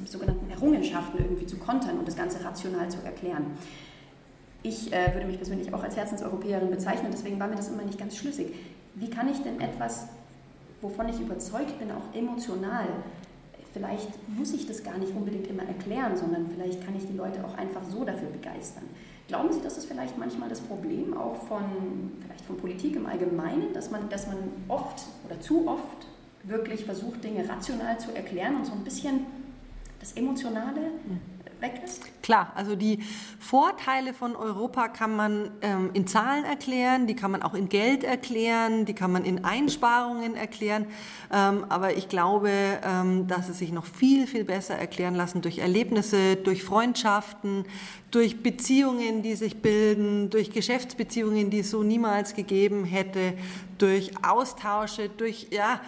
mit, 0.00 0.08
sogenannten 0.08 0.50
Errungenschaften 0.50 1.18
irgendwie 1.18 1.46
zu 1.46 1.56
kontern 1.56 1.98
und 1.98 2.06
das 2.06 2.16
Ganze 2.16 2.44
rational 2.44 2.90
zu 2.90 2.98
erklären. 3.04 3.46
Ich 4.62 4.92
äh, 4.92 5.14
würde 5.14 5.26
mich 5.26 5.36
persönlich 5.36 5.72
auch 5.72 5.82
als 5.82 5.96
Herzenseuropäerin 5.96 6.70
bezeichnen, 6.70 7.10
deswegen 7.10 7.40
war 7.40 7.48
mir 7.48 7.56
das 7.56 7.68
immer 7.68 7.82
nicht 7.82 7.98
ganz 7.98 8.16
schlüssig. 8.16 8.54
Wie 8.94 9.08
kann 9.08 9.28
ich 9.28 9.42
denn 9.42 9.60
etwas, 9.60 10.08
wovon 10.82 11.08
ich 11.08 11.20
überzeugt 11.20 11.78
bin, 11.78 11.90
auch 11.90 12.14
emotional, 12.14 12.86
vielleicht 13.72 14.08
muss 14.28 14.52
ich 14.52 14.66
das 14.66 14.82
gar 14.82 14.98
nicht 14.98 15.14
unbedingt 15.14 15.46
immer 15.46 15.62
erklären, 15.62 16.16
sondern 16.16 16.48
vielleicht 16.48 16.84
kann 16.84 16.96
ich 16.96 17.06
die 17.06 17.16
Leute 17.16 17.44
auch 17.44 17.56
einfach 17.56 17.82
so 17.88 18.04
dafür 18.04 18.28
begeistern. 18.28 18.84
Glauben 19.28 19.52
Sie, 19.52 19.60
das 19.62 19.78
ist 19.78 19.86
vielleicht 19.86 20.18
manchmal 20.18 20.48
das 20.48 20.60
Problem 20.60 21.16
auch 21.16 21.36
von, 21.36 21.62
vielleicht 22.20 22.44
von 22.44 22.56
Politik 22.56 22.96
im 22.96 23.06
Allgemeinen, 23.06 23.72
dass 23.72 23.90
man, 23.90 24.08
dass 24.08 24.26
man 24.26 24.36
oft 24.66 25.04
oder 25.24 25.40
zu 25.40 25.68
oft 25.68 26.06
wirklich 26.42 26.84
versucht, 26.84 27.22
Dinge 27.22 27.48
rational 27.48 27.98
zu 28.00 28.12
erklären 28.12 28.56
und 28.56 28.66
so 28.66 28.72
ein 28.72 28.82
bisschen 28.82 29.26
das 30.00 30.12
Emotionale 30.12 30.92
weg 31.60 31.80
ist? 31.84 32.06
Klar, 32.22 32.52
also 32.54 32.76
die 32.76 33.00
Vorteile 33.38 34.14
von 34.14 34.36
Europa 34.36 34.88
kann 34.88 35.14
man 35.14 35.50
ähm, 35.62 35.90
in 35.94 36.06
Zahlen 36.06 36.44
erklären, 36.44 37.06
die 37.06 37.16
kann 37.16 37.30
man 37.30 37.42
auch 37.42 37.54
in 37.54 37.68
Geld 37.68 38.04
erklären, 38.04 38.84
die 38.84 38.94
kann 38.94 39.12
man 39.12 39.24
in 39.24 39.44
Einsparungen 39.44 40.36
erklären. 40.36 40.86
Ähm, 41.32 41.64
aber 41.68 41.96
ich 41.96 42.08
glaube, 42.08 42.50
ähm, 42.82 43.26
dass 43.26 43.48
es 43.48 43.58
sich 43.58 43.72
noch 43.72 43.84
viel, 43.84 44.26
viel 44.26 44.44
besser 44.44 44.74
erklären 44.74 45.14
lassen 45.14 45.42
durch 45.42 45.58
Erlebnisse, 45.58 46.36
durch 46.36 46.62
Freundschaften, 46.62 47.64
durch 48.10 48.42
Beziehungen, 48.42 49.22
die 49.22 49.34
sich 49.34 49.62
bilden, 49.62 50.30
durch 50.30 50.50
Geschäftsbeziehungen, 50.50 51.50
die 51.50 51.60
es 51.60 51.70
so 51.70 51.82
niemals 51.82 52.34
gegeben 52.34 52.84
hätte, 52.84 53.34
durch 53.78 54.12
Austausche, 54.24 55.08
durch 55.08 55.48
ja, 55.50 55.80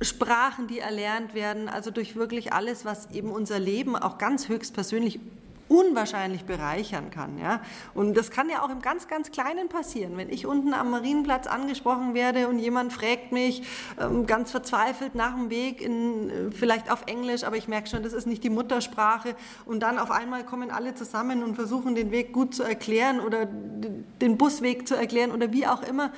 Sprachen, 0.00 0.66
die 0.66 0.78
erlernt 0.78 1.34
werden, 1.34 1.68
also 1.68 1.90
durch 1.90 2.16
wirklich 2.16 2.52
alles, 2.52 2.84
was 2.84 3.10
eben 3.12 3.30
unser 3.30 3.58
Leben 3.58 3.96
auch 3.96 4.18
ganz 4.18 4.48
höchstpersönlich 4.48 5.20
unwahrscheinlich 5.68 6.44
bereichern 6.44 7.10
kann. 7.10 7.38
Ja? 7.38 7.60
Und 7.94 8.16
das 8.16 8.30
kann 8.30 8.48
ja 8.48 8.62
auch 8.62 8.70
im 8.70 8.80
ganz, 8.80 9.08
ganz 9.08 9.30
Kleinen 9.30 9.68
passieren. 9.68 10.16
Wenn 10.16 10.30
ich 10.30 10.46
unten 10.46 10.72
am 10.74 10.90
Marienplatz 10.90 11.46
angesprochen 11.46 12.14
werde 12.14 12.48
und 12.48 12.58
jemand 12.58 12.92
fragt 12.92 13.32
mich 13.32 13.62
ähm, 13.98 14.26
ganz 14.26 14.50
verzweifelt 14.50 15.14
nach 15.14 15.34
dem 15.34 15.50
Weg, 15.50 15.80
in, 15.80 16.30
äh, 16.30 16.50
vielleicht 16.52 16.90
auf 16.90 17.04
Englisch, 17.06 17.44
aber 17.44 17.56
ich 17.56 17.68
merke 17.68 17.88
schon, 17.88 18.02
das 18.02 18.12
ist 18.12 18.26
nicht 18.26 18.44
die 18.44 18.50
Muttersprache. 18.50 19.34
Und 19.64 19.80
dann 19.80 19.98
auf 19.98 20.10
einmal 20.10 20.44
kommen 20.44 20.70
alle 20.70 20.94
zusammen 20.94 21.42
und 21.42 21.56
versuchen, 21.56 21.94
den 21.94 22.10
Weg 22.10 22.32
gut 22.32 22.54
zu 22.54 22.62
erklären 22.62 23.20
oder 23.20 23.46
den 23.46 24.38
Busweg 24.38 24.86
zu 24.86 24.94
erklären 24.94 25.32
oder 25.32 25.52
wie 25.52 25.66
auch 25.66 25.82
immer. 25.82 26.12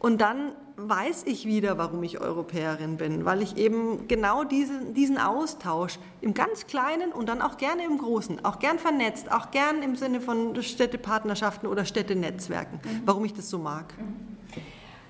Und 0.00 0.20
dann 0.20 0.52
weiß 0.76 1.24
ich 1.26 1.46
wieder, 1.46 1.78
warum 1.78 2.02
ich 2.02 2.20
Europäerin 2.20 2.96
bin, 2.96 3.24
weil 3.24 3.42
ich 3.42 3.56
eben 3.56 4.08
genau 4.08 4.44
diesen, 4.44 4.94
diesen 4.94 5.18
Austausch 5.18 5.98
im 6.20 6.34
ganz 6.34 6.66
Kleinen 6.66 7.12
und 7.12 7.28
dann 7.28 7.42
auch 7.42 7.56
gerne 7.56 7.84
im 7.84 7.98
Großen, 7.98 8.44
auch 8.44 8.58
gern 8.58 8.78
vernetzt, 8.78 9.30
auch 9.30 9.50
gern 9.50 9.82
im 9.82 9.96
Sinne 9.96 10.20
von 10.20 10.60
Städtepartnerschaften 10.62 11.68
oder 11.68 11.84
Städtenetzwerken, 11.84 12.80
mhm. 12.82 13.02
warum 13.04 13.24
ich 13.24 13.34
das 13.34 13.50
so 13.50 13.58
mag. 13.58 13.94
Mhm. 13.98 14.32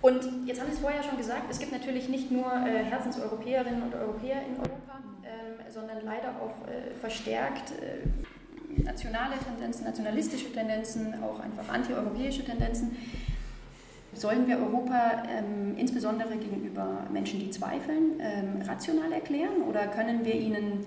Und 0.03 0.47
jetzt 0.47 0.61
haben 0.61 0.69
Sie 0.69 0.75
es 0.75 0.81
vorher 0.81 1.03
schon 1.03 1.17
gesagt, 1.17 1.45
es 1.49 1.61
gibt 1.61 1.71
natürlich 1.71 2.09
nicht 2.09 2.31
nur 2.31 2.47
äh, 2.47 2.85
Herzenseuropäerinnen 2.85 3.85
und 3.85 3.95
Europäer 3.95 4.43
in 4.45 4.57
Europa, 4.57 4.99
ähm, 5.23 5.73
sondern 5.73 6.05
leider 6.05 6.31
auch 6.41 6.67
äh, 6.67 6.93
verstärkt 6.97 7.71
äh, 7.71 8.83
nationale 8.83 9.35
Tendenzen, 9.39 9.85
nationalistische 9.85 10.53
Tendenzen, 10.53 11.15
auch 11.23 11.39
einfach 11.39 11.73
antieuropäische 11.73 12.45
Tendenzen. 12.45 12.97
Sollen 14.15 14.47
wir 14.47 14.59
Europa 14.59 15.23
ähm, 15.29 15.75
insbesondere 15.77 16.37
gegenüber 16.37 17.07
Menschen, 17.13 17.41
die 17.41 17.51
zweifeln, 17.51 18.21
ähm, 18.21 18.63
rational 18.63 19.11
erklären? 19.13 19.63
Oder 19.69 19.87
können 19.87 20.25
wir 20.25 20.35
ihnen, 20.35 20.85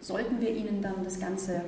sollten 0.00 0.40
wir 0.40 0.54
ihnen 0.54 0.82
dann 0.82 1.02
das 1.02 1.18
Ganze 1.18 1.62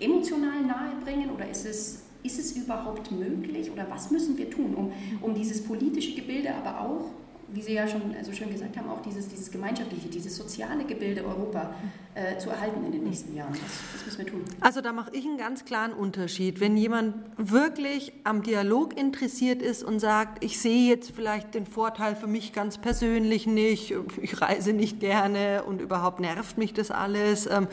emotional 0.00 0.62
nahebringen? 0.62 1.30
Oder 1.30 1.48
ist 1.50 1.66
es 1.66 2.04
ist 2.22 2.38
es 2.38 2.52
überhaupt 2.56 3.10
möglich? 3.12 3.70
Oder 3.70 3.86
was 3.88 4.10
müssen 4.10 4.36
wir 4.36 4.50
tun, 4.50 4.74
um, 4.74 4.92
um 5.22 5.34
dieses 5.34 5.64
politische 5.64 6.14
Gebilde, 6.14 6.54
aber 6.54 6.80
auch 6.80 7.04
wie 7.52 7.62
Sie 7.62 7.74
ja 7.74 7.88
schon 7.88 8.02
so 8.22 8.32
schön 8.32 8.50
gesagt 8.50 8.76
haben, 8.76 8.88
auch 8.90 9.00
dieses, 9.02 9.28
dieses 9.28 9.50
gemeinschaftliche, 9.50 10.08
dieses 10.08 10.36
soziale 10.36 10.84
Gebilde 10.84 11.24
Europa 11.24 11.74
äh, 12.14 12.36
zu 12.38 12.50
erhalten 12.50 12.84
in 12.84 12.92
den 12.92 13.04
nächsten 13.04 13.34
Jahren. 13.34 13.52
Das, 13.52 13.60
das 13.94 14.04
müssen 14.04 14.18
wir 14.18 14.26
tun. 14.26 14.44
Also 14.60 14.80
da 14.80 14.92
mache 14.92 15.10
ich 15.14 15.24
einen 15.24 15.38
ganz 15.38 15.64
klaren 15.64 15.92
Unterschied. 15.92 16.60
Wenn 16.60 16.76
jemand 16.76 17.14
wirklich 17.38 18.12
am 18.24 18.42
Dialog 18.42 18.98
interessiert 18.98 19.62
ist 19.62 19.82
und 19.82 19.98
sagt, 19.98 20.44
ich 20.44 20.60
sehe 20.60 20.90
jetzt 20.90 21.12
vielleicht 21.12 21.54
den 21.54 21.64
Vorteil 21.64 22.16
für 22.16 22.26
mich 22.26 22.52
ganz 22.52 22.76
persönlich 22.76 23.46
nicht, 23.46 23.94
ich 24.20 24.40
reise 24.42 24.74
nicht 24.74 25.00
gerne 25.00 25.62
und 25.66 25.80
überhaupt 25.80 26.20
nervt 26.20 26.58
mich 26.58 26.74
das 26.74 26.90
alles, 26.90 27.46
ähm, 27.46 27.68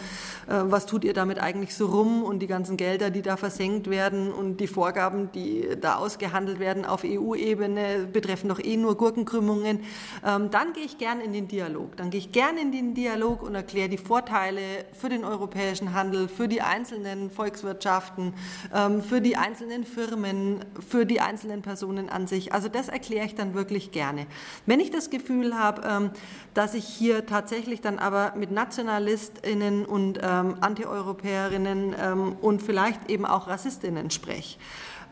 äh, 0.47 0.61
was 0.63 0.85
tut 0.85 1.03
ihr 1.03 1.13
damit 1.13 1.39
eigentlich 1.39 1.75
so 1.75 1.87
rum 1.87 2.23
und 2.23 2.39
die 2.39 2.47
ganzen 2.47 2.77
Gelder, 2.77 3.09
die 3.09 3.21
da 3.21 3.35
versenkt 3.35 3.89
werden 3.89 4.31
und 4.31 4.57
die 4.57 4.67
Vorgaben, 4.67 5.31
die 5.33 5.67
da 5.81 5.95
ausgehandelt 5.95 6.59
werden 6.59 6.85
auf 6.85 7.03
EU-Ebene, 7.03 8.07
betreffen 8.11 8.47
doch 8.47 8.63
eh 8.63 8.77
nur 8.77 8.95
Gurkenkrümmungen 8.95 9.64
Lösungen, 9.65 9.83
ähm, 10.25 10.49
dann 10.51 10.73
gehe 10.73 10.83
ich 10.83 10.97
gern 10.97 11.21
in 11.21 11.33
den 11.33 11.47
Dialog. 11.47 11.97
Dann 11.97 12.09
gehe 12.09 12.19
ich 12.19 12.31
gern 12.31 12.57
in 12.57 12.71
den 12.71 12.93
Dialog 12.93 13.41
und 13.43 13.55
erkläre 13.55 13.89
die 13.89 13.97
Vorteile 13.97 14.61
für 14.93 15.09
den 15.09 15.23
europäischen 15.23 15.93
Handel, 15.93 16.27
für 16.27 16.47
die 16.47 16.61
einzelnen 16.61 17.29
Volkswirtschaften, 17.29 18.33
ähm, 18.73 19.01
für 19.01 19.21
die 19.21 19.37
einzelnen 19.37 19.85
Firmen, 19.85 20.63
für 20.87 21.05
die 21.05 21.21
einzelnen 21.21 21.61
Personen 21.61 22.09
an 22.09 22.27
sich. 22.27 22.53
Also 22.53 22.69
das 22.69 22.89
erkläre 22.89 23.25
ich 23.25 23.35
dann 23.35 23.53
wirklich 23.53 23.91
gerne. 23.91 24.27
Wenn 24.65 24.79
ich 24.79 24.91
das 24.91 25.09
Gefühl 25.09 25.57
habe, 25.57 25.81
ähm, 25.87 26.11
dass 26.53 26.73
ich 26.73 26.85
hier 26.85 27.25
tatsächlich 27.25 27.81
dann 27.81 27.99
aber 27.99 28.33
mit 28.35 28.51
NationalistInnen 28.51 29.85
und 29.85 30.23
Antieuropäerinnen 30.23 31.93
und 32.41 32.61
vielleicht 32.61 33.09
eben 33.09 33.25
auch 33.25 33.47
RassistInnen 33.47 34.09
spreche, 34.09 34.57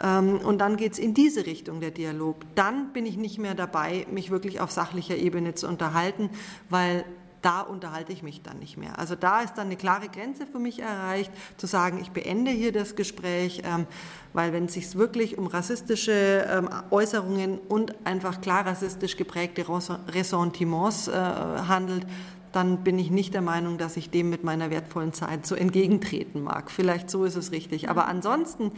und 0.01 0.57
dann 0.57 0.77
geht 0.77 0.93
es 0.93 0.99
in 0.99 1.13
diese 1.13 1.45
Richtung 1.45 1.79
der 1.79 1.91
Dialog. 1.91 2.37
Dann 2.55 2.93
bin 2.93 3.05
ich 3.05 3.17
nicht 3.17 3.39
mehr 3.39 3.55
dabei, 3.55 4.05
mich 4.11 4.31
wirklich 4.31 4.59
auf 4.59 4.71
sachlicher 4.71 5.15
Ebene 5.15 5.55
zu 5.55 5.67
unterhalten, 5.67 6.29
weil 6.69 7.05
da 7.43 7.61
unterhalte 7.61 8.13
ich 8.13 8.23
mich 8.23 8.41
dann 8.41 8.59
nicht 8.59 8.77
mehr. 8.77 8.97
Also 8.97 9.15
da 9.15 9.41
ist 9.41 9.55
dann 9.55 9.67
eine 9.67 9.75
klare 9.75 10.07
Grenze 10.07 10.47
für 10.47 10.59
mich 10.59 10.79
erreicht, 10.79 11.31
zu 11.57 11.67
sagen, 11.67 11.99
ich 12.01 12.11
beende 12.11 12.51
hier 12.51 12.71
das 12.71 12.95
Gespräch, 12.95 13.61
ähm, 13.65 13.85
weil 14.31 14.53
wenn 14.53 14.65
es 14.65 14.73
sich 14.73 14.95
wirklich 14.95 15.37
um 15.37 15.47
rassistische 15.47 16.47
ähm, 16.49 16.69
Äußerungen 16.89 17.59
und 17.59 17.95
einfach 18.05 18.41
klar 18.41 18.65
rassistisch 18.65 19.17
geprägte 19.17 19.65
Ressentiments 19.67 21.09
äh, 21.09 21.11
handelt, 21.11 22.07
dann 22.53 22.83
bin 22.83 22.99
ich 22.99 23.09
nicht 23.09 23.33
der 23.33 23.41
Meinung, 23.41 23.77
dass 23.77 23.97
ich 23.97 24.09
dem 24.09 24.29
mit 24.29 24.43
meiner 24.43 24.69
wertvollen 24.69 25.11
Zeit 25.11 25.45
so 25.45 25.55
entgegentreten 25.55 26.43
mag. 26.43 26.69
Vielleicht 26.69 27.09
so 27.09 27.25
ist 27.25 27.35
es 27.35 27.51
richtig. 27.51 27.89
Aber 27.89 28.07
ansonsten 28.07 28.71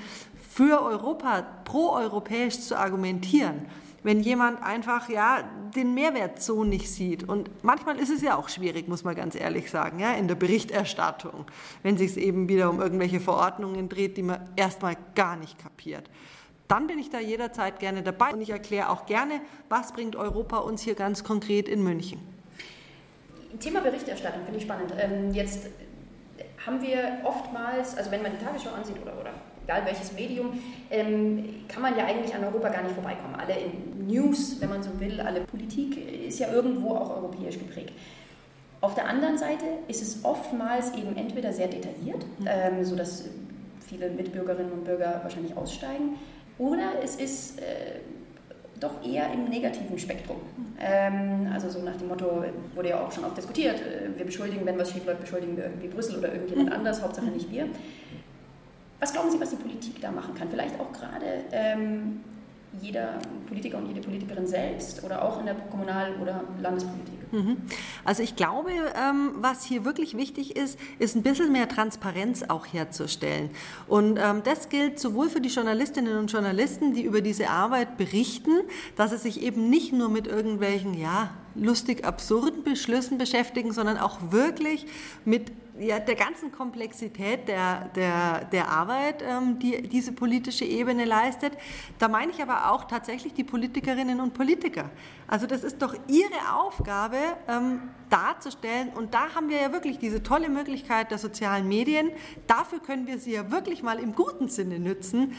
für 0.55 0.81
Europa 0.81 1.41
pro-europäisch 1.65 2.61
zu 2.61 2.77
argumentieren, 2.77 3.65
wenn 4.03 4.21
jemand 4.21 4.63
einfach 4.63 5.09
ja 5.09 5.43
den 5.75 5.93
Mehrwert 5.93 6.41
so 6.41 6.63
nicht 6.63 6.89
sieht. 6.89 7.27
Und 7.27 7.49
manchmal 7.61 7.99
ist 7.99 8.09
es 8.09 8.21
ja 8.21 8.37
auch 8.37 8.47
schwierig, 8.47 8.87
muss 8.87 9.03
man 9.03 9.15
ganz 9.15 9.35
ehrlich 9.35 9.69
sagen, 9.69 9.99
ja, 9.99 10.13
in 10.13 10.29
der 10.29 10.35
Berichterstattung, 10.35 11.43
wenn 11.83 11.97
sich 11.97 12.11
es 12.11 12.15
eben 12.17 12.47
wieder 12.47 12.69
um 12.69 12.79
irgendwelche 12.79 13.19
Verordnungen 13.19 13.89
dreht, 13.89 14.15
die 14.15 14.23
man 14.23 14.49
erstmal 14.55 14.95
gar 15.13 15.35
nicht 15.35 15.61
kapiert. 15.61 16.09
Dann 16.69 16.87
bin 16.87 16.99
ich 16.99 17.09
da 17.09 17.19
jederzeit 17.19 17.79
gerne 17.79 18.01
dabei 18.01 18.31
und 18.31 18.39
ich 18.39 18.51
erkläre 18.51 18.91
auch 18.91 19.07
gerne, 19.07 19.41
was 19.67 19.91
bringt 19.91 20.15
Europa 20.15 20.59
uns 20.59 20.83
hier 20.83 20.95
ganz 20.95 21.25
konkret 21.25 21.67
in 21.67 21.83
München. 21.83 22.21
Thema 23.59 23.81
Berichterstattung 23.81 24.43
finde 24.43 24.59
ich 24.59 24.63
spannend. 24.63 24.93
Ähm, 24.97 25.33
jetzt 25.33 25.67
haben 26.65 26.81
wir 26.81 27.19
oftmals, 27.25 27.97
also 27.97 28.09
wenn 28.09 28.21
man 28.21 28.31
die 28.31 28.41
Tagesschau 28.41 28.69
ansieht 28.69 29.01
oder, 29.01 29.19
oder 29.19 29.33
egal 29.65 29.85
welches 29.85 30.13
Medium, 30.13 30.59
ähm, 30.89 31.65
kann 31.67 31.81
man 31.81 31.97
ja 31.97 32.05
eigentlich 32.05 32.33
an 32.33 32.43
Europa 32.43 32.69
gar 32.69 32.83
nicht 32.83 32.93
vorbeikommen. 32.93 33.35
Alle 33.35 33.55
News, 34.07 34.57
wenn 34.59 34.69
man 34.69 34.83
so 34.83 34.99
will, 34.99 35.19
alle 35.19 35.41
Politik 35.41 35.97
ist 36.27 36.39
ja 36.39 36.51
irgendwo 36.51 36.95
auch 36.95 37.09
europäisch 37.09 37.57
geprägt. 37.57 37.93
Auf 38.81 38.93
der 38.93 39.07
anderen 39.07 39.37
Seite 39.37 39.65
ist 39.87 40.01
es 40.01 40.23
oftmals 40.23 40.93
eben 40.93 41.15
entweder 41.15 41.51
sehr 41.51 41.67
detailliert, 41.67 42.23
mhm. 42.39 42.47
ähm, 42.47 42.85
sodass 42.85 43.25
viele 43.87 44.09
Mitbürgerinnen 44.09 44.71
und 44.71 44.85
Bürger 44.85 45.19
wahrscheinlich 45.23 45.55
aussteigen, 45.57 46.17
oder 46.57 46.93
es 47.03 47.17
ist 47.17 47.59
äh, 47.59 47.99
doch 48.79 49.03
eher 49.05 49.31
im 49.33 49.45
negativen 49.45 49.97
Spektrum. 49.97 50.37
Ähm, 50.79 51.49
also 51.53 51.69
so 51.69 51.79
nach 51.79 51.95
dem 51.95 52.07
Motto, 52.07 52.43
wurde 52.73 52.89
ja 52.89 53.01
auch 53.01 53.11
schon 53.11 53.25
oft 53.25 53.37
diskutiert, 53.37 53.79
äh, 53.79 54.17
wir 54.17 54.25
beschuldigen, 54.25 54.65
wenn 54.65 54.77
was 54.77 54.91
schief 54.91 55.05
läuft, 55.05 55.21
beschuldigen 55.21 55.57
wir 55.57 55.65
irgendwie 55.65 55.87
Brüssel 55.87 56.17
oder 56.17 56.31
irgendjemand 56.31 56.69
mhm. 56.69 56.75
anders, 56.75 57.01
Hauptsache 57.01 57.27
nicht 57.27 57.51
wir. 57.51 57.67
Was 58.99 59.11
glauben 59.11 59.29
Sie, 59.29 59.39
was 59.39 59.49
die 59.49 59.57
Politik 59.57 60.01
da 60.01 60.11
machen 60.11 60.33
kann? 60.35 60.49
Vielleicht 60.49 60.79
auch 60.79 60.91
gerade 60.91 61.43
ähm, 61.51 62.21
jeder 62.81 63.19
Politiker 63.47 63.77
und 63.77 63.87
jede 63.87 64.01
Politikerin 64.01 64.47
selbst 64.47 65.03
oder 65.03 65.23
auch 65.23 65.39
in 65.39 65.45
der 65.45 65.55
Kommunal- 65.55 66.15
oder 66.21 66.43
Landespolitik? 66.61 67.15
Mhm. 67.31 67.57
Also 68.03 68.23
ich 68.23 68.35
glaube, 68.35 68.71
ähm, 68.71 69.31
was 69.35 69.65
hier 69.65 69.85
wirklich 69.85 70.15
wichtig 70.15 70.55
ist, 70.55 70.79
ist 70.99 71.15
ein 71.15 71.23
bisschen 71.23 71.51
mehr 71.51 71.67
Transparenz 71.67 72.43
auch 72.43 72.65
herzustellen. 72.65 73.49
Und 73.87 74.17
ähm, 74.17 74.41
das 74.43 74.69
gilt 74.69 74.99
sowohl 74.99 75.29
für 75.29 75.41
die 75.41 75.49
Journalistinnen 75.49 76.17
und 76.17 76.31
Journalisten, 76.31 76.93
die 76.93 77.03
über 77.03 77.21
diese 77.21 77.49
Arbeit 77.49 77.97
berichten, 77.97 78.51
dass 78.95 79.11
sie 79.11 79.17
sich 79.17 79.41
eben 79.41 79.69
nicht 79.69 79.93
nur 79.93 80.09
mit 80.09 80.27
irgendwelchen, 80.27 80.93
ja, 80.93 81.31
lustig 81.55 82.05
absurden 82.05 82.63
Beschlüssen 82.63 83.17
beschäftigen, 83.17 83.71
sondern 83.71 83.97
auch 83.97 84.31
wirklich 84.31 84.87
mit 85.23 85.51
ja, 85.79 85.99
der 85.99 86.15
ganzen 86.15 86.51
Komplexität 86.51 87.47
der, 87.47 87.89
der, 87.95 88.45
der 88.45 88.69
Arbeit, 88.69 89.21
ähm, 89.21 89.59
die 89.59 89.81
diese 89.81 90.11
politische 90.11 90.65
Ebene 90.65 91.05
leistet. 91.05 91.53
Da 91.99 92.07
meine 92.07 92.31
ich 92.31 92.41
aber 92.41 92.71
auch 92.71 92.85
tatsächlich 92.85 93.33
die 93.33 93.43
Politikerinnen 93.43 94.19
und 94.21 94.33
Politiker. 94.33 94.89
Also 95.27 95.47
das 95.47 95.63
ist 95.63 95.81
doch 95.81 95.93
ihre 96.07 96.55
Aufgabe, 96.55 97.17
ähm, 97.47 97.81
darzustellen. 98.09 98.89
Und 98.89 99.13
da 99.13 99.35
haben 99.35 99.49
wir 99.49 99.61
ja 99.61 99.73
wirklich 99.73 99.99
diese 99.99 100.23
tolle 100.23 100.49
Möglichkeit 100.49 101.11
der 101.11 101.17
sozialen 101.17 101.67
Medien. 101.67 102.11
Dafür 102.47 102.79
können 102.79 103.07
wir 103.07 103.19
sie 103.19 103.33
ja 103.33 103.51
wirklich 103.51 103.83
mal 103.83 103.99
im 103.99 104.15
guten 104.15 104.47
Sinne 104.47 104.79
nützen, 104.79 105.35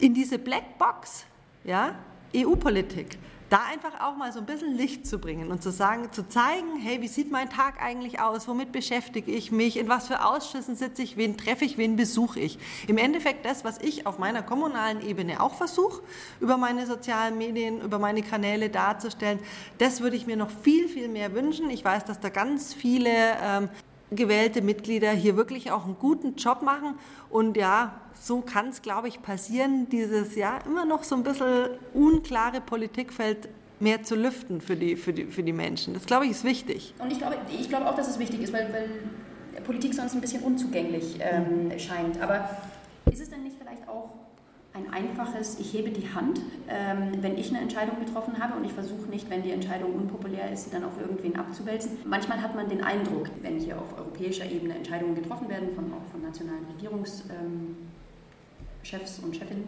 in 0.00 0.12
diese 0.12 0.38
Blackbox, 0.38 1.24
ja, 1.64 1.94
EU-Politik 2.34 3.18
da 3.50 3.62
einfach 3.70 4.00
auch 4.00 4.16
mal 4.16 4.32
so 4.32 4.40
ein 4.40 4.46
bisschen 4.46 4.76
Licht 4.76 5.06
zu 5.06 5.18
bringen 5.18 5.50
und 5.50 5.62
zu 5.62 5.70
sagen, 5.70 6.10
zu 6.12 6.28
zeigen, 6.28 6.76
hey, 6.80 7.00
wie 7.00 7.08
sieht 7.08 7.30
mein 7.30 7.48
Tag 7.48 7.80
eigentlich 7.80 8.20
aus? 8.20 8.48
Womit 8.48 8.72
beschäftige 8.72 9.30
ich 9.30 9.52
mich? 9.52 9.76
In 9.76 9.88
was 9.88 10.08
für 10.08 10.24
Ausschüssen 10.24 10.74
sitze 10.74 11.02
ich? 11.02 11.16
Wen 11.16 11.36
treffe 11.36 11.64
ich? 11.64 11.78
Wen 11.78 11.96
besuche 11.96 12.40
ich? 12.40 12.58
Im 12.88 12.98
Endeffekt 12.98 13.44
das, 13.44 13.64
was 13.64 13.78
ich 13.78 14.06
auf 14.06 14.18
meiner 14.18 14.42
kommunalen 14.42 15.00
Ebene 15.06 15.40
auch 15.40 15.54
versuche, 15.54 16.02
über 16.40 16.56
meine 16.56 16.86
sozialen 16.86 17.38
Medien, 17.38 17.80
über 17.80 17.98
meine 17.98 18.22
Kanäle 18.22 18.68
darzustellen, 18.68 19.38
das 19.78 20.00
würde 20.00 20.16
ich 20.16 20.26
mir 20.26 20.36
noch 20.36 20.50
viel, 20.50 20.88
viel 20.88 21.08
mehr 21.08 21.32
wünschen. 21.34 21.70
Ich 21.70 21.84
weiß, 21.84 22.04
dass 22.04 22.20
da 22.20 22.30
ganz 22.30 22.74
viele 22.74 23.10
ähm, 23.42 23.68
gewählte 24.10 24.62
Mitglieder 24.62 25.10
hier 25.10 25.36
wirklich 25.36 25.70
auch 25.70 25.84
einen 25.84 25.96
guten 25.98 26.36
Job 26.36 26.62
machen. 26.62 26.94
Und 27.30 27.56
ja, 27.56 28.00
so 28.20 28.40
kann 28.40 28.68
es, 28.68 28.82
glaube 28.82 29.08
ich, 29.08 29.22
passieren, 29.22 29.88
dieses 29.88 30.34
ja 30.36 30.58
immer 30.66 30.84
noch 30.84 31.02
so 31.02 31.16
ein 31.16 31.22
bisschen 31.22 31.70
unklare 31.94 32.60
Politikfeld 32.60 33.48
mehr 33.78 34.02
zu 34.02 34.14
lüften 34.14 34.60
für 34.60 34.76
die, 34.76 34.96
für 34.96 35.12
die, 35.12 35.26
für 35.26 35.42
die 35.42 35.52
Menschen. 35.52 35.94
Das, 35.94 36.06
glaube 36.06 36.24
ich, 36.24 36.30
ist 36.30 36.44
wichtig. 36.44 36.94
Und 36.98 37.12
ich 37.12 37.18
glaube, 37.18 37.36
ich 37.50 37.68
glaube 37.68 37.88
auch, 37.88 37.94
dass 37.94 38.08
es 38.08 38.18
wichtig 38.18 38.42
ist, 38.42 38.52
weil, 38.52 38.72
weil 38.72 38.88
Politik 39.62 39.94
sonst 39.94 40.14
ein 40.14 40.20
bisschen 40.20 40.42
unzugänglich 40.42 41.18
ähm, 41.20 41.70
scheint. 41.78 42.20
Aber 42.20 42.48
ist 43.10 43.20
es 43.20 43.30
denn 43.30 43.42
nicht 43.42 43.56
vielleicht 43.58 43.88
auch 43.88 44.10
ein 44.76 44.92
einfaches, 44.92 45.58
ich 45.58 45.72
hebe 45.72 45.90
die 45.90 46.12
Hand, 46.12 46.40
ähm, 46.68 47.22
wenn 47.22 47.38
ich 47.38 47.48
eine 47.48 47.60
Entscheidung 47.60 47.98
getroffen 47.98 48.38
habe 48.38 48.56
und 48.56 48.64
ich 48.64 48.72
versuche 48.72 49.08
nicht, 49.08 49.30
wenn 49.30 49.42
die 49.42 49.50
Entscheidung 49.50 49.94
unpopulär 49.94 50.52
ist, 50.52 50.64
sie 50.64 50.70
dann 50.70 50.84
auf 50.84 51.00
irgendwen 51.00 51.36
abzuwälzen. 51.36 51.98
Manchmal 52.04 52.42
hat 52.42 52.54
man 52.54 52.68
den 52.68 52.84
Eindruck, 52.84 53.30
wenn 53.42 53.58
hier 53.58 53.80
auf 53.80 53.96
europäischer 53.96 54.44
Ebene 54.44 54.74
Entscheidungen 54.74 55.14
getroffen 55.14 55.48
werden, 55.48 55.70
von, 55.74 55.92
auch 55.94 56.04
von 56.10 56.22
nationalen 56.22 56.66
Regierungschefs 56.74 57.24
ähm, 59.18 59.24
und 59.24 59.36
Chefinnen, 59.36 59.64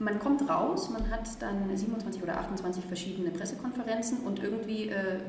man 0.00 0.18
kommt 0.18 0.48
raus, 0.48 0.90
man 0.90 1.08
hat 1.08 1.40
dann 1.40 1.74
27 1.74 2.20
oder 2.20 2.40
28 2.40 2.84
verschiedene 2.84 3.30
Pressekonferenzen 3.30 4.18
und 4.20 4.42
irgendwie 4.42 4.88
äh, 4.88 5.20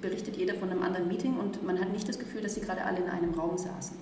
berichtet 0.00 0.38
jeder 0.38 0.54
von 0.54 0.70
einem 0.70 0.82
anderen 0.82 1.08
Meeting 1.08 1.36
und 1.36 1.62
man 1.62 1.78
hat 1.78 1.92
nicht 1.92 2.08
das 2.08 2.18
Gefühl, 2.18 2.40
dass 2.40 2.54
sie 2.54 2.62
gerade 2.62 2.82
alle 2.82 2.98
in 2.98 3.10
einem 3.10 3.34
Raum 3.34 3.58
saßen. 3.58 3.98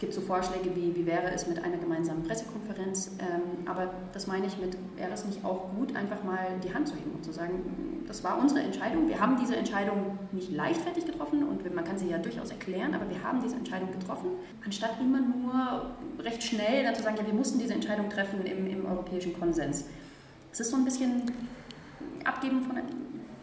Es 0.00 0.06
gibt 0.06 0.14
so 0.14 0.22
Vorschläge 0.22 0.74
wie, 0.74 0.96
wie 0.96 1.04
wäre 1.04 1.30
es 1.30 1.46
mit 1.46 1.62
einer 1.62 1.76
gemeinsamen 1.76 2.22
Pressekonferenz, 2.22 3.10
ähm, 3.18 3.68
aber 3.68 3.92
das 4.14 4.26
meine 4.26 4.46
ich 4.46 4.56
mit, 4.56 4.74
wäre 4.96 5.12
es 5.12 5.26
nicht 5.26 5.44
auch 5.44 5.74
gut, 5.74 5.94
einfach 5.94 6.24
mal 6.24 6.58
die 6.64 6.72
Hand 6.72 6.88
zu 6.88 6.94
heben 6.94 7.10
und 7.10 7.22
zu 7.22 7.32
sagen, 7.32 8.02
das 8.06 8.24
war 8.24 8.38
unsere 8.38 8.62
Entscheidung, 8.62 9.08
wir 9.08 9.20
haben 9.20 9.36
diese 9.38 9.56
Entscheidung 9.56 10.18
nicht 10.32 10.52
leichtfertig 10.52 11.04
getroffen 11.04 11.42
und 11.46 11.74
man 11.74 11.84
kann 11.84 11.98
sie 11.98 12.08
ja 12.08 12.16
durchaus 12.16 12.50
erklären, 12.50 12.94
aber 12.94 13.10
wir 13.10 13.22
haben 13.22 13.42
diese 13.42 13.56
Entscheidung 13.56 13.92
getroffen, 13.92 14.30
anstatt 14.64 14.92
immer 15.02 15.20
nur 15.20 15.90
recht 16.24 16.42
schnell 16.44 16.82
dann 16.82 16.94
zu 16.94 17.02
sagen, 17.02 17.16
ja, 17.18 17.26
wir 17.26 17.34
mussten 17.34 17.58
diese 17.58 17.74
Entscheidung 17.74 18.08
treffen 18.08 18.46
im, 18.46 18.68
im 18.68 18.86
europäischen 18.86 19.38
Konsens. 19.38 19.84
Es 20.50 20.60
ist 20.60 20.70
so 20.70 20.78
ein 20.78 20.84
bisschen 20.86 21.30
Abgeben 22.24 22.62
von 22.62 22.78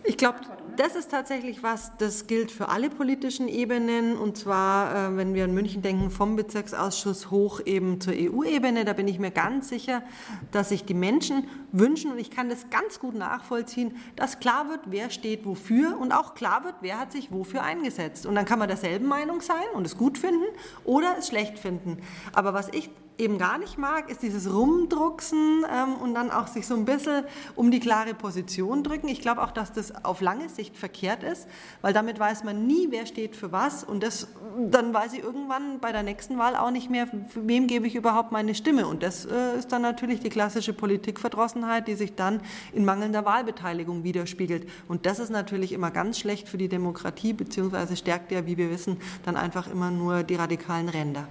ich 0.07 0.15
glaube, 0.15 0.39
das 0.77 0.95
ist 0.95 1.11
tatsächlich 1.11 1.63
was, 1.63 1.97
das 1.97 2.27
gilt 2.27 2.51
für 2.51 2.69
alle 2.69 2.89
politischen 2.89 3.47
Ebenen. 3.47 4.15
Und 4.17 4.37
zwar, 4.37 5.11
äh, 5.11 5.17
wenn 5.17 5.33
wir 5.33 5.43
an 5.43 5.53
München 5.53 5.81
denken, 5.81 6.11
vom 6.11 6.35
Bezirksausschuss 6.35 7.31
hoch 7.31 7.61
eben 7.65 7.99
zur 7.99 8.13
EU-Ebene. 8.13 8.85
Da 8.85 8.93
bin 8.93 9.07
ich 9.07 9.19
mir 9.19 9.31
ganz 9.31 9.69
sicher, 9.69 10.03
dass 10.51 10.69
sich 10.69 10.85
die 10.85 10.93
Menschen 10.93 11.47
wünschen, 11.71 12.11
und 12.11 12.19
ich 12.19 12.31
kann 12.31 12.49
das 12.49 12.69
ganz 12.69 12.99
gut 12.99 13.15
nachvollziehen, 13.15 13.95
dass 14.15 14.39
klar 14.39 14.69
wird, 14.69 14.81
wer 14.85 15.09
steht 15.09 15.45
wofür 15.45 15.99
und 15.99 16.11
auch 16.11 16.35
klar 16.35 16.63
wird, 16.63 16.75
wer 16.81 16.99
hat 16.99 17.11
sich 17.11 17.31
wofür 17.31 17.63
eingesetzt. 17.63 18.25
Und 18.25 18.35
dann 18.35 18.45
kann 18.45 18.59
man 18.59 18.67
derselben 18.67 19.07
Meinung 19.07 19.41
sein 19.41 19.65
und 19.73 19.85
es 19.85 19.97
gut 19.97 20.17
finden 20.17 20.45
oder 20.85 21.15
es 21.17 21.27
schlecht 21.27 21.57
finden. 21.59 21.97
Aber 22.33 22.53
was 22.53 22.69
ich 22.69 22.89
eben 23.17 23.37
gar 23.37 23.57
nicht 23.57 23.77
mag, 23.77 24.09
ist 24.09 24.21
dieses 24.21 24.51
Rumdrucksen 24.51 25.65
ähm, 25.71 25.95
und 25.95 26.13
dann 26.13 26.31
auch 26.31 26.47
sich 26.47 26.67
so 26.67 26.75
ein 26.75 26.85
bisschen 26.85 27.23
um 27.55 27.71
die 27.71 27.79
klare 27.79 28.13
Position 28.13 28.83
drücken. 28.83 29.07
Ich 29.07 29.21
glaube 29.21 29.41
auch, 29.41 29.51
dass 29.51 29.73
das 29.73 30.05
auf 30.05 30.21
lange 30.21 30.49
Sicht 30.49 30.77
verkehrt 30.77 31.23
ist, 31.23 31.47
weil 31.81 31.93
damit 31.93 32.19
weiß 32.19 32.43
man 32.43 32.67
nie, 32.67 32.87
wer 32.89 33.05
steht 33.05 33.35
für 33.35 33.51
was 33.51 33.83
und 33.83 34.03
das, 34.03 34.27
dann 34.69 34.93
weiß 34.93 35.13
ich 35.13 35.23
irgendwann 35.23 35.79
bei 35.79 35.91
der 35.91 36.03
nächsten 36.03 36.37
Wahl 36.37 36.55
auch 36.55 36.71
nicht 36.71 36.89
mehr, 36.89 37.07
wem 37.35 37.67
gebe 37.67 37.87
ich 37.87 37.95
überhaupt 37.95 38.31
meine 38.31 38.55
Stimme. 38.55 38.87
Und 38.87 39.03
das 39.03 39.25
äh, 39.25 39.57
ist 39.57 39.71
dann 39.71 39.81
natürlich 39.81 40.19
die 40.19 40.29
klassische 40.29 40.73
Politikverdrossenheit, 40.73 41.87
die 41.87 41.95
sich 41.95 42.15
dann 42.15 42.41
in 42.73 42.85
mangelnder 42.85 43.25
Wahlbeteiligung 43.25 44.03
widerspiegelt. 44.03 44.69
Und 44.87 45.05
das 45.05 45.19
ist 45.19 45.29
natürlich 45.29 45.71
immer 45.71 45.91
ganz 45.91 46.19
schlecht 46.19 46.47
für 46.47 46.57
die 46.57 46.69
Demokratie, 46.69 47.33
beziehungsweise 47.33 47.95
stärkt 47.95 48.31
ja, 48.31 48.45
wie 48.45 48.57
wir 48.57 48.69
wissen, 48.69 48.97
dann 49.25 49.37
einfach 49.37 49.67
immer 49.67 49.91
nur 49.91 50.23
die 50.23 50.35
radikalen 50.35 50.89
Ränder. 50.89 51.27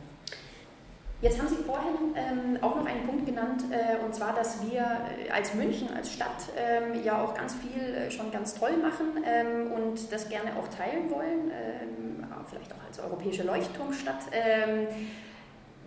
Jetzt 1.27 1.41
haben 1.41 1.49
Sie 1.49 1.57
vorhin 1.57 2.15
ähm, 2.15 2.63
auch 2.63 2.77
noch 2.77 2.87
einen 2.87 3.05
Punkt 3.05 3.27
genannt, 3.27 3.65
äh, 3.73 4.05
und 4.05 4.15
zwar, 4.15 4.33
dass 4.33 4.63
wir 4.71 4.79
äh, 4.79 5.29
als 5.33 5.55
München, 5.55 5.89
als 5.93 6.13
Stadt 6.13 6.51
ähm, 6.57 7.03
ja 7.03 7.21
auch 7.21 7.35
ganz 7.35 7.57
viel 7.57 7.83
äh, 7.83 8.13
schon 8.13 8.31
ganz 8.31 8.55
toll 8.55 8.77
machen 8.77 9.25
ähm, 9.27 9.73
und 9.73 10.13
das 10.13 10.29
gerne 10.29 10.51
auch 10.57 10.69
teilen 10.69 11.11
wollen, 11.11 11.51
ähm, 11.51 12.25
vielleicht 12.49 12.73
auch 12.73 12.87
als 12.87 13.01
europäische 13.01 13.43
Leuchtturmstadt. 13.43 14.21
Ähm, 14.31 14.87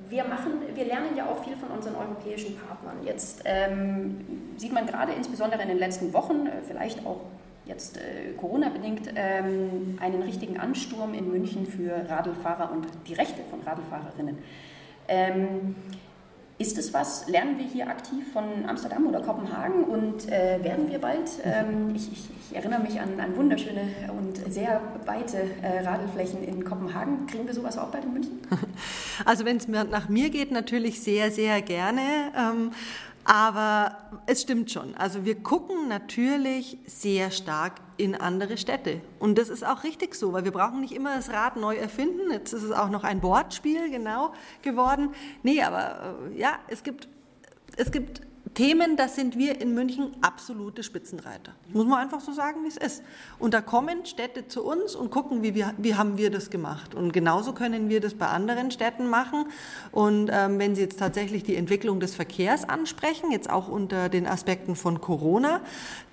wir, 0.09 0.25
machen, 0.25 0.59
wir 0.75 0.83
lernen 0.83 1.15
ja 1.15 1.27
auch 1.27 1.41
viel 1.41 1.55
von 1.55 1.69
unseren 1.69 1.95
europäischen 1.95 2.57
Partnern. 2.57 2.97
Jetzt 3.05 3.43
ähm, 3.45 4.17
sieht 4.57 4.73
man 4.73 4.87
gerade 4.87 5.13
insbesondere 5.13 5.61
in 5.61 5.69
den 5.69 5.79
letzten 5.79 6.11
Wochen, 6.11 6.47
äh, 6.47 6.61
vielleicht 6.67 7.05
auch 7.05 7.21
jetzt 7.63 7.95
äh, 7.95 8.33
Corona-bedingt, 8.35 9.15
einen 9.15 10.21
richtigen 10.23 10.59
Ansturm 10.59 11.13
in 11.13 11.31
München 11.31 11.65
für 11.65 12.09
Radlfahrer 12.09 12.73
und 12.73 12.87
die 13.07 13.13
Rechte 13.13 13.41
von 13.49 13.61
Radlfahrerinnen. 13.61 14.39
Ähm, 15.09 15.75
ist 16.59 16.77
es 16.77 16.93
was, 16.93 17.25
lernen 17.29 17.57
wir 17.57 17.65
hier 17.65 17.87
aktiv 17.87 18.33
von 18.33 18.43
Amsterdam 18.67 19.07
oder 19.07 19.21
Kopenhagen 19.21 19.85
und 19.85 20.29
äh, 20.29 20.61
werden 20.61 20.91
wir 20.91 20.99
bald? 20.99 21.31
Ähm, 21.45 21.95
ich, 21.95 22.11
ich, 22.11 22.29
ich, 22.37 22.55
erinnere 22.55 22.81
mich 22.81 22.99
an, 22.99 23.17
an, 23.17 23.37
wunderschöne 23.37 23.81
und 24.17 24.51
sehr 24.51 24.81
weite 25.05 25.37
äh, 25.61 25.87
Radelflächen 25.87 26.43
in 26.43 26.65
Kopenhagen. 26.65 27.27
Kriegen 27.27 27.47
wir 27.47 27.53
sowas 27.53 27.77
auch 27.77 27.87
bald 27.87 28.03
in 28.03 28.13
München? 28.13 28.39
Also 29.25 29.43
wenn 29.43 29.57
es 29.57 29.67
nach 29.67 30.07
mir 30.07 30.29
geht, 30.29 30.49
natürlich 30.51 31.01
sehr, 31.01 31.29
sehr 31.29 31.61
gerne. 31.61 32.01
Ähm, 32.37 32.71
aber 33.29 33.95
es 34.25 34.41
stimmt 34.41 34.71
schon. 34.71 34.95
Also 34.95 35.23
wir 35.23 35.35
gucken 35.35 35.87
natürlich 35.87 36.79
sehr 36.87 37.29
stark 37.29 37.73
in 37.95 38.15
andere 38.15 38.57
Städte. 38.57 39.01
Und 39.19 39.37
das 39.37 39.49
ist 39.49 39.63
auch 39.63 39.83
richtig 39.83 40.15
so, 40.15 40.33
weil 40.33 40.45
wir 40.45 40.51
brauchen 40.51 40.81
nicht 40.81 40.95
immer 40.95 41.15
das 41.15 41.29
Rad 41.29 41.55
neu 41.55 41.75
erfinden. 41.75 42.31
Jetzt 42.31 42.53
ist 42.53 42.63
es 42.63 42.71
auch 42.71 42.89
noch 42.89 43.03
ein 43.03 43.21
Wortspiel 43.21 43.91
genau 43.91 44.33
geworden. 44.63 45.13
Nee, 45.43 45.61
aber 45.61 46.15
äh, 46.31 46.39
ja, 46.39 46.57
es 46.69 46.81
gibt, 46.81 47.07
es 47.77 47.91
gibt 47.91 48.21
Themen, 48.53 48.97
da 48.97 49.07
sind 49.07 49.37
wir 49.37 49.61
in 49.61 49.73
München 49.73 50.11
absolute 50.21 50.83
Spitzenreiter. 50.83 51.53
Muss 51.71 51.85
man 51.85 51.99
einfach 51.99 52.19
so 52.19 52.33
sagen, 52.33 52.63
wie 52.63 52.67
es 52.67 52.77
ist. 52.77 53.03
Und 53.37 53.53
da 53.53 53.61
kommen 53.61 54.05
Städte 54.05 54.47
zu 54.47 54.63
uns 54.63 54.95
und 54.95 55.11
gucken, 55.11 55.43
wie, 55.43 55.55
wir, 55.55 55.73
wie 55.77 55.95
haben 55.95 56.17
wir 56.17 56.29
das 56.29 56.49
gemacht. 56.49 56.95
Und 56.95 57.13
genauso 57.13 57.53
können 57.53 57.89
wir 57.89 58.01
das 58.01 58.15
bei 58.15 58.27
anderen 58.27 58.71
Städten 58.71 59.09
machen. 59.09 59.45
Und 59.91 60.29
ähm, 60.31 60.59
wenn 60.59 60.75
Sie 60.75 60.81
jetzt 60.81 60.99
tatsächlich 60.99 61.43
die 61.43 61.55
Entwicklung 61.55 61.99
des 61.99 62.15
Verkehrs 62.15 62.67
ansprechen, 62.67 63.31
jetzt 63.31 63.49
auch 63.49 63.67
unter 63.67 64.09
den 64.09 64.27
Aspekten 64.27 64.75
von 64.75 64.99
Corona, 64.99 65.61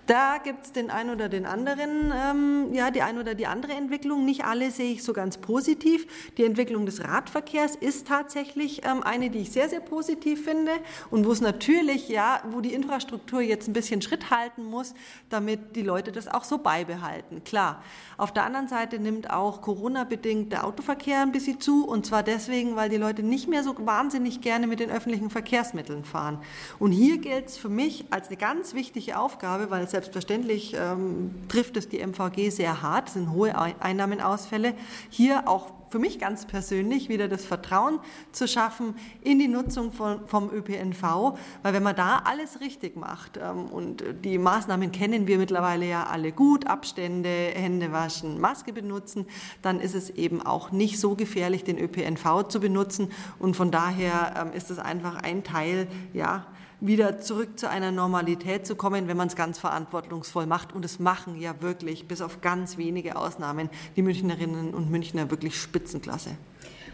da 0.06 0.38
gibt 0.38 0.66
es 0.66 0.72
den 0.72 0.90
einen 0.90 1.10
oder 1.10 1.28
den 1.28 1.46
anderen, 1.46 2.12
ähm, 2.14 2.72
ja, 2.72 2.90
die 2.90 3.02
eine 3.02 3.20
oder 3.20 3.34
die 3.34 3.46
andere 3.46 3.72
Entwicklung. 3.72 4.24
Nicht 4.24 4.44
alle 4.44 4.70
sehe 4.70 4.92
ich 4.92 5.02
so 5.02 5.12
ganz 5.12 5.38
positiv. 5.38 6.06
Die 6.36 6.44
Entwicklung 6.44 6.86
des 6.86 7.02
Radverkehrs 7.02 7.74
ist 7.74 8.06
tatsächlich 8.06 8.84
ähm, 8.84 9.02
eine, 9.02 9.30
die 9.30 9.40
ich 9.40 9.50
sehr, 9.50 9.68
sehr 9.68 9.80
positiv 9.80 10.44
finde 10.44 10.70
und 11.10 11.26
wo 11.26 11.32
es 11.32 11.40
natürlich, 11.40 12.08
ja, 12.08 12.40
wo 12.50 12.60
die 12.60 12.72
Infrastruktur 12.72 13.40
jetzt 13.40 13.66
ein 13.68 13.72
bisschen 13.72 14.00
Schritt 14.00 14.30
halten 14.30 14.64
muss, 14.64 14.94
damit 15.28 15.74
die 15.74 15.82
Leute 15.82 16.12
das 16.12 16.28
auch 16.28 16.44
so 16.44 16.58
beibehalten. 16.58 17.42
Klar. 17.42 17.82
Auf 18.16 18.32
der 18.32 18.44
anderen 18.44 18.68
Seite 18.68 18.98
nimmt 18.98 19.30
auch 19.30 19.60
Corona-bedingt 19.60 20.52
der 20.52 20.64
Autoverkehr 20.64 21.22
ein 21.22 21.32
bisschen 21.32 21.60
zu 21.60 21.86
und 21.86 22.06
zwar 22.06 22.22
deswegen, 22.22 22.76
weil 22.76 22.88
die 22.88 22.96
Leute 22.96 23.22
nicht 23.22 23.48
mehr 23.48 23.64
so 23.64 23.74
wahnsinnig 23.84 24.40
gerne 24.40 24.66
mit 24.68 24.78
den 24.78 24.90
öffentlichen 24.90 25.30
Verkehrsmitteln 25.30 26.04
fahren. 26.04 26.38
Und 26.78 26.92
hier 26.92 27.18
gilt 27.18 27.48
es 27.48 27.58
für 27.58 27.68
mich 27.68 28.04
als 28.10 28.28
eine 28.28 28.36
ganz 28.36 28.74
wichtige 28.74 29.18
Aufgabe, 29.18 29.70
weil 29.70 29.84
es 29.84 29.95
Selbstverständlich 29.96 30.76
ähm, 30.78 31.34
trifft 31.48 31.78
es 31.78 31.88
die 31.88 32.06
MVG 32.06 32.50
sehr 32.50 32.82
hart, 32.82 33.08
sind 33.08 33.30
hohe 33.30 33.54
Einnahmenausfälle. 33.80 34.74
Hier 35.08 35.48
auch 35.48 35.72
für 35.88 35.98
mich 35.98 36.18
ganz 36.18 36.44
persönlich 36.44 37.08
wieder 37.08 37.28
das 37.28 37.46
Vertrauen 37.46 37.98
zu 38.30 38.46
schaffen 38.46 38.94
in 39.22 39.38
die 39.38 39.48
Nutzung 39.48 39.92
von, 39.92 40.26
vom 40.26 40.50
ÖPNV, 40.52 41.38
weil 41.62 41.72
wenn 41.72 41.82
man 41.82 41.96
da 41.96 42.20
alles 42.26 42.60
richtig 42.60 42.96
macht 42.96 43.38
ähm, 43.42 43.70
und 43.70 44.04
die 44.22 44.36
Maßnahmen 44.36 44.92
kennen 44.92 45.26
wir 45.26 45.38
mittlerweile 45.38 45.88
ja 45.88 46.04
alle 46.04 46.30
gut, 46.30 46.66
Abstände, 46.66 47.30
Hände 47.54 47.90
waschen, 47.90 48.38
Maske 48.38 48.74
benutzen, 48.74 49.24
dann 49.62 49.80
ist 49.80 49.94
es 49.94 50.10
eben 50.10 50.42
auch 50.42 50.72
nicht 50.72 51.00
so 51.00 51.14
gefährlich, 51.14 51.64
den 51.64 51.78
ÖPNV 51.78 52.48
zu 52.48 52.60
benutzen. 52.60 53.10
Und 53.38 53.56
von 53.56 53.70
daher 53.70 54.34
ähm, 54.38 54.52
ist 54.52 54.70
es 54.70 54.78
einfach 54.78 55.22
ein 55.22 55.42
Teil, 55.42 55.88
ja, 56.12 56.46
wieder 56.80 57.20
zurück 57.20 57.58
zu 57.58 57.68
einer 57.68 57.90
Normalität 57.90 58.66
zu 58.66 58.76
kommen, 58.76 59.08
wenn 59.08 59.16
man 59.16 59.28
es 59.28 59.36
ganz 59.36 59.58
verantwortungsvoll 59.58 60.46
macht. 60.46 60.72
Und 60.72 60.84
es 60.84 60.98
machen 60.98 61.40
ja 61.40 61.60
wirklich, 61.60 62.06
bis 62.08 62.20
auf 62.20 62.40
ganz 62.40 62.76
wenige 62.76 63.16
Ausnahmen, 63.16 63.70
die 63.96 64.02
Münchnerinnen 64.02 64.74
und 64.74 64.90
Münchner 64.90 65.30
wirklich 65.30 65.60
Spitzenklasse. 65.60 66.30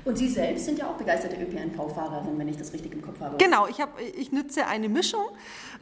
Und 0.05 0.19
Sie 0.19 0.29
selbst 0.29 0.65
sind 0.65 0.79
ja 0.79 0.89
auch 0.89 0.97
begeisterte 0.97 1.37
ÖPNV-Fahrerin, 1.37 2.37
wenn 2.37 2.49
ich 2.49 2.57
das 2.57 2.73
richtig 2.73 2.93
im 2.93 3.03
Kopf 3.03 3.21
habe. 3.21 3.37
Genau, 3.39 3.69
ich, 3.69 3.81
hab, 3.81 4.01
ich 4.01 4.33
nütze 4.33 4.67
eine 4.67 4.89
Mischung. 4.89 5.25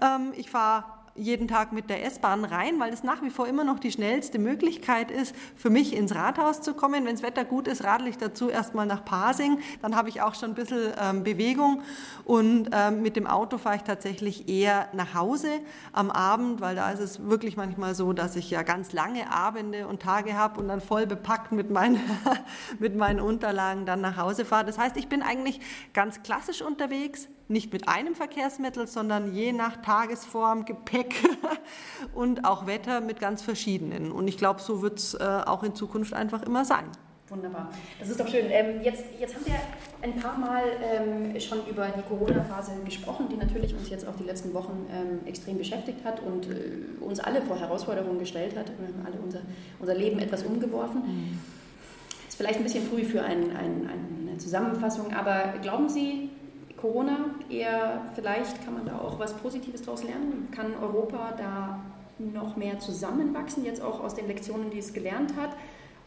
Ähm, 0.03 0.33
ich 0.37 0.51
fahre 0.51 0.85
jeden 1.15 1.49
Tag 1.49 1.73
mit 1.73 1.91
der 1.91 2.05
S-Bahn 2.05 2.45
rein, 2.45 2.79
weil 2.79 2.93
es 2.93 3.03
nach 3.03 3.23
wie 3.23 3.31
vor 3.31 3.47
immer 3.47 3.65
noch 3.65 3.79
die 3.79 3.91
schnellste 3.91 4.39
Möglichkeit 4.39 5.11
ist, 5.11 5.35
für 5.57 5.71
mich 5.71 5.95
ins 5.95 6.15
Rathaus 6.15 6.61
zu 6.61 6.75
kommen. 6.75 7.05
Wenn 7.05 7.15
das 7.15 7.23
Wetter 7.23 7.45
gut 7.45 7.69
ist, 7.69 7.85
radel 7.85 8.09
ich 8.09 8.19
dazu 8.19 8.49
erstmal 8.49 8.87
nach 8.87 9.05
Pasing. 9.05 9.59
Dann 9.83 9.97
habe 9.97 10.09
ich 10.09 10.23
auch 10.23 10.35
schon 10.35 10.51
ein 10.51 10.55
bisschen 10.55 10.93
ähm, 11.01 11.25
Bewegung. 11.25 11.83
Und 12.25 12.71
ähm, 12.73 13.03
mit 13.03 13.17
dem 13.17 13.27
Auto 13.27 13.59
fahre 13.59 13.77
ich 13.77 13.83
tatsächlich 13.83 14.49
eher 14.49 14.89
nach 14.93 15.15
Hause 15.15 15.49
am 15.93 16.11
Abend, 16.11 16.61
weil 16.61 16.77
da 16.77 16.91
ist 16.91 17.01
es 17.01 17.29
wirklich 17.29 17.57
manchmal 17.57 17.95
so, 17.95 18.13
dass 18.13 18.37
ich 18.37 18.51
ja 18.51 18.63
ganz 18.63 18.93
lange 18.93 19.33
Abende 19.33 19.87
und 19.89 20.01
Tage 20.01 20.37
habe 20.37 20.61
und 20.61 20.69
dann 20.69 20.81
voll 20.81 21.07
bepackt 21.07 21.53
mit 21.53 21.71
meinen, 21.71 22.01
mit 22.79 22.97
meinen 22.97 23.21
Unterlagen 23.21 23.85
dann 23.85 24.01
nach 24.01 24.17
Hause 24.17 24.45
fahre. 24.45 24.65
Das 24.65 24.79
heißt, 24.79 24.97
ich 24.97 25.09
bin 25.09 25.23
eigentlich 25.23 25.61
ganz 25.93 26.23
klassisch 26.23 26.63
unterwegs, 26.63 27.29
nicht 27.51 27.73
mit 27.73 27.89
einem 27.89 28.15
Verkehrsmittel, 28.15 28.87
sondern 28.87 29.35
je 29.35 29.53
nach 29.53 29.83
Tagesform, 29.83 30.65
Gepäck 30.65 31.15
und 32.15 32.45
auch 32.45 32.67
Wetter 32.67 33.01
mit 33.01 33.21
ganz 33.21 33.43
verschiedenen. 33.43 34.13
Und 34.13 34.29
ich 34.29 34.39
glaube, 34.39 34.61
so 34.61 34.83
wird 34.83 34.99
es 34.99 35.15
äh, 35.15 35.19
auch 35.47 35.63
in 35.63 35.75
Zukunft 35.75 36.15
einfach 36.15 36.43
immer 36.43 36.65
sein. 36.65 36.87
Wunderbar, 37.31 37.71
das 38.01 38.09
ist 38.09 38.19
doch 38.19 38.27
schön. 38.27 38.47
Ähm, 38.51 38.83
jetzt, 38.83 39.05
jetzt 39.21 39.37
haben 39.37 39.47
wir 39.47 39.55
ein 40.03 40.17
paar 40.17 40.37
Mal 40.37 40.63
ähm, 40.83 41.39
schon 41.41 41.59
über 41.71 41.87
die 41.89 42.03
Corona-Phase 42.03 42.73
gesprochen, 42.85 43.29
die 43.31 43.37
natürlich 43.37 43.73
uns 43.73 43.89
jetzt 43.89 44.07
auch 44.07 44.17
die 44.17 44.25
letzten 44.25 44.53
Wochen 44.53 44.87
ähm, 44.93 45.27
extrem 45.27 45.57
beschäftigt 45.57 46.05
hat 46.05 46.21
und 46.21 46.49
äh, 46.49 46.79
uns 47.01 47.21
alle 47.21 47.41
vor 47.43 47.57
Herausforderungen 47.57 48.19
gestellt 48.19 48.57
hat. 48.57 48.67
Wir 48.79 48.89
haben 48.89 49.07
alle 49.07 49.21
unser, 49.23 49.41
unser 49.79 49.95
Leben 49.95 50.19
etwas 50.19 50.43
umgeworfen. 50.43 51.03
Mhm. 51.03 51.39
Ist 52.29 52.37
vielleicht 52.37 52.59
ein 52.59 52.65
bisschen 52.65 52.89
früh 52.89 53.05
für 53.05 53.23
ein, 53.23 53.57
ein, 53.57 53.89
eine 54.27 54.39
Zusammenfassung, 54.39 55.13
aber 55.13 55.55
glauben 55.63 55.89
Sie, 55.89 56.30
Corona 56.81 57.35
eher, 57.49 58.03
vielleicht 58.15 58.65
kann 58.65 58.75
man 58.75 58.87
da 58.87 58.99
auch 58.99 59.19
was 59.19 59.35
Positives 59.35 59.83
daraus 59.83 60.03
lernen? 60.03 60.49
Kann 60.51 60.75
Europa 60.81 61.35
da 61.37 61.81
noch 62.19 62.57
mehr 62.57 62.79
zusammenwachsen, 62.79 63.65
jetzt 63.65 63.83
auch 63.83 64.01
aus 64.01 64.15
den 64.15 64.27
Lektionen, 64.27 64.71
die 64.71 64.79
es 64.79 64.93
gelernt 64.93 65.37
hat? 65.37 65.51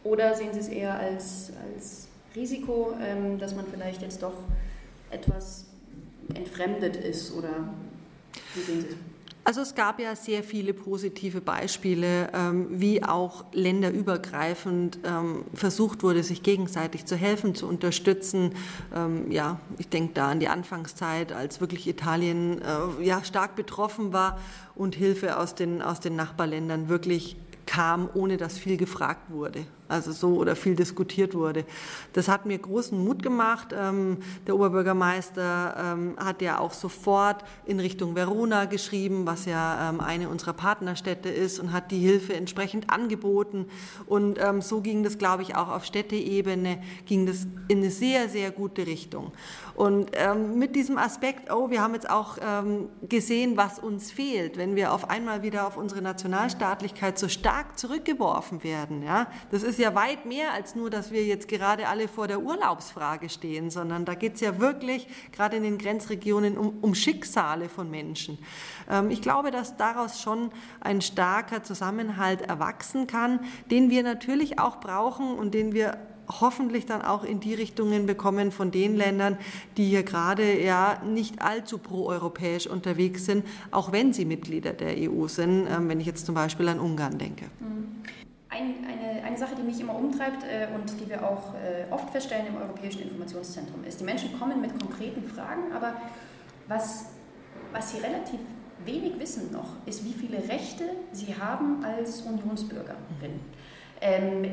Oder 0.02 0.34
sehen 0.34 0.52
Sie 0.52 0.60
es 0.60 0.68
eher 0.68 0.94
als, 0.94 1.52
als 1.72 2.08
Risiko, 2.34 2.94
ähm, 3.00 3.38
dass 3.38 3.54
man 3.54 3.66
vielleicht 3.66 4.02
jetzt 4.02 4.22
doch 4.22 4.34
etwas 5.10 5.66
entfremdet 6.34 6.96
ist? 6.96 7.32
Oder 7.34 7.68
wie 8.54 8.60
sehen 8.60 8.80
Sie 8.82 8.88
es? 8.88 9.13
Also 9.46 9.60
es 9.60 9.74
gab 9.74 10.00
ja 10.00 10.16
sehr 10.16 10.42
viele 10.42 10.72
positive 10.72 11.42
Beispiele, 11.42 12.30
ähm, 12.32 12.66
wie 12.70 13.04
auch 13.04 13.44
länderübergreifend 13.52 15.00
ähm, 15.04 15.44
versucht 15.52 16.02
wurde, 16.02 16.22
sich 16.22 16.42
gegenseitig 16.42 17.04
zu 17.04 17.14
helfen, 17.14 17.54
zu 17.54 17.68
unterstützen. 17.68 18.54
Ähm, 18.94 19.30
ja, 19.30 19.60
ich 19.76 19.90
denke 19.90 20.14
da 20.14 20.30
an 20.30 20.40
die 20.40 20.48
Anfangszeit, 20.48 21.32
als 21.32 21.60
wirklich 21.60 21.86
Italien 21.86 22.62
äh, 22.62 23.04
ja, 23.04 23.22
stark 23.22 23.54
betroffen 23.54 24.14
war 24.14 24.38
und 24.76 24.94
Hilfe 24.94 25.36
aus 25.36 25.54
den, 25.54 25.82
aus 25.82 26.00
den 26.00 26.16
Nachbarländern 26.16 26.88
wirklich 26.88 27.36
kam, 27.66 28.08
ohne 28.14 28.38
dass 28.38 28.58
viel 28.58 28.78
gefragt 28.78 29.30
wurde 29.30 29.66
also 29.88 30.12
so 30.12 30.36
oder 30.36 30.56
viel 30.56 30.74
diskutiert 30.74 31.34
wurde. 31.34 31.64
Das 32.12 32.28
hat 32.28 32.46
mir 32.46 32.58
großen 32.58 32.98
Mut 32.98 33.22
gemacht. 33.22 33.74
Ähm, 33.76 34.18
der 34.46 34.56
Oberbürgermeister 34.56 35.94
ähm, 35.94 36.14
hat 36.16 36.40
ja 36.42 36.58
auch 36.58 36.72
sofort 36.72 37.44
in 37.66 37.80
Richtung 37.80 38.14
Verona 38.14 38.64
geschrieben, 38.64 39.26
was 39.26 39.44
ja 39.44 39.90
ähm, 39.90 40.00
eine 40.00 40.28
unserer 40.28 40.54
Partnerstädte 40.54 41.28
ist 41.28 41.58
und 41.58 41.72
hat 41.72 41.90
die 41.90 41.98
Hilfe 41.98 42.34
entsprechend 42.34 42.90
angeboten. 42.90 43.66
Und 44.06 44.38
so 44.60 44.80
ging 44.80 45.02
das, 45.02 45.18
glaube 45.18 45.42
ich, 45.42 45.56
auch 45.56 45.68
auf 45.68 45.84
Städteebene, 45.84 46.82
ging 47.06 47.26
das 47.26 47.46
in 47.68 47.78
eine 47.78 47.90
sehr, 47.90 48.28
sehr 48.28 48.50
gute 48.50 48.86
Richtung. 48.86 49.32
Und 49.74 50.10
mit 50.54 50.76
diesem 50.76 50.98
Aspekt, 50.98 51.52
oh, 51.52 51.70
wir 51.70 51.80
haben 51.82 51.94
jetzt 51.94 52.08
auch 52.08 52.38
gesehen, 53.08 53.56
was 53.56 53.78
uns 53.78 54.10
fehlt, 54.10 54.56
wenn 54.56 54.76
wir 54.76 54.92
auf 54.92 55.10
einmal 55.10 55.42
wieder 55.42 55.66
auf 55.66 55.76
unsere 55.76 56.02
Nationalstaatlichkeit 56.02 57.18
so 57.18 57.28
stark 57.28 57.78
zurückgeworfen 57.78 58.64
werden. 58.64 59.02
Ja? 59.02 59.26
Das 59.50 59.62
ist 59.62 59.73
ja 59.78 59.84
ja 59.84 59.94
weit 59.94 60.26
mehr 60.26 60.52
als 60.52 60.74
nur, 60.74 60.90
dass 60.90 61.12
wir 61.12 61.24
jetzt 61.24 61.46
gerade 61.46 61.86
alle 61.86 62.08
vor 62.08 62.26
der 62.26 62.40
Urlaubsfrage 62.40 63.28
stehen, 63.28 63.70
sondern 63.70 64.04
da 64.04 64.14
geht 64.14 64.34
es 64.34 64.40
ja 64.40 64.58
wirklich 64.58 65.06
gerade 65.30 65.56
in 65.56 65.62
den 65.62 65.78
Grenzregionen 65.78 66.58
um, 66.58 66.78
um 66.80 66.94
Schicksale 66.94 67.68
von 67.68 67.90
Menschen. 67.90 68.38
Ähm, 68.90 69.10
ich 69.10 69.22
glaube, 69.22 69.50
dass 69.50 69.76
daraus 69.76 70.20
schon 70.20 70.50
ein 70.80 71.00
starker 71.00 71.62
Zusammenhalt 71.62 72.42
erwachsen 72.42 73.06
kann, 73.06 73.40
den 73.70 73.90
wir 73.90 74.02
natürlich 74.02 74.58
auch 74.58 74.80
brauchen 74.80 75.34
und 75.34 75.54
den 75.54 75.72
wir 75.72 75.98
hoffentlich 76.40 76.86
dann 76.86 77.02
auch 77.02 77.22
in 77.22 77.40
die 77.40 77.52
Richtungen 77.52 78.06
bekommen 78.06 78.50
von 78.50 78.70
den 78.70 78.96
Ländern, 78.96 79.36
die 79.76 79.84
hier 79.84 80.04
gerade 80.04 80.58
ja 80.58 81.02
nicht 81.04 81.42
allzu 81.42 81.76
proeuropäisch 81.76 82.66
unterwegs 82.66 83.26
sind, 83.26 83.44
auch 83.70 83.92
wenn 83.92 84.14
sie 84.14 84.24
Mitglieder 84.24 84.72
der 84.72 84.94
EU 84.96 85.28
sind, 85.28 85.66
ähm, 85.66 85.88
wenn 85.90 86.00
ich 86.00 86.06
jetzt 86.06 86.24
zum 86.24 86.34
Beispiel 86.34 86.68
an 86.68 86.80
Ungarn 86.80 87.18
denke. 87.18 87.44
Ein, 88.54 88.86
eine, 88.86 89.24
eine 89.24 89.36
Sache, 89.36 89.56
die 89.56 89.62
mich 89.62 89.80
immer 89.80 89.96
umtreibt 89.96 90.44
äh, 90.44 90.68
und 90.72 91.00
die 91.00 91.08
wir 91.08 91.28
auch 91.28 91.54
äh, 91.54 91.92
oft 91.92 92.10
feststellen 92.10 92.46
im 92.46 92.56
Europäischen 92.56 93.02
Informationszentrum, 93.02 93.82
ist, 93.82 93.98
die 93.98 94.04
Menschen 94.04 94.38
kommen 94.38 94.60
mit 94.60 94.78
konkreten 94.78 95.24
Fragen, 95.24 95.72
aber 95.74 95.94
was, 96.68 97.06
was 97.72 97.90
sie 97.90 97.98
relativ 97.98 98.38
wenig 98.84 99.18
wissen 99.18 99.50
noch, 99.50 99.84
ist, 99.86 100.04
wie 100.04 100.12
viele 100.12 100.38
Rechte 100.48 100.84
sie 101.10 101.34
haben 101.34 101.84
als 101.84 102.22
Unionsbürgerin. 102.22 103.40
Ähm, 104.00 104.44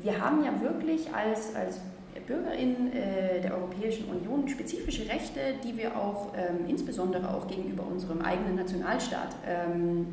wir 0.00 0.24
haben 0.24 0.44
ja 0.44 0.60
wirklich 0.60 1.12
als, 1.12 1.56
als 1.56 1.80
Bürgerin 2.26 2.92
äh, 2.92 3.40
der 3.40 3.56
Europäischen 3.56 4.08
Union 4.08 4.48
spezifische 4.48 5.08
Rechte, 5.08 5.40
die 5.64 5.76
wir 5.76 5.96
auch 5.96 6.32
ähm, 6.36 6.68
insbesondere 6.68 7.34
auch 7.34 7.48
gegenüber 7.48 7.84
unserem 7.84 8.20
eigenen 8.22 8.56
Nationalstaat 8.56 9.34
ähm, 9.46 10.06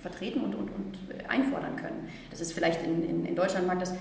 vertreten 0.00 0.42
und, 0.42 0.54
und, 0.54 0.70
und 0.70 0.94
einfordern 1.28 1.76
können. 1.76 2.08
Das 2.30 2.40
ist 2.40 2.52
vielleicht 2.52 2.84
in, 2.84 3.08
in, 3.08 3.26
in 3.26 3.34
Deutschland 3.34 3.66
mag 3.66 3.80
das 3.80 3.94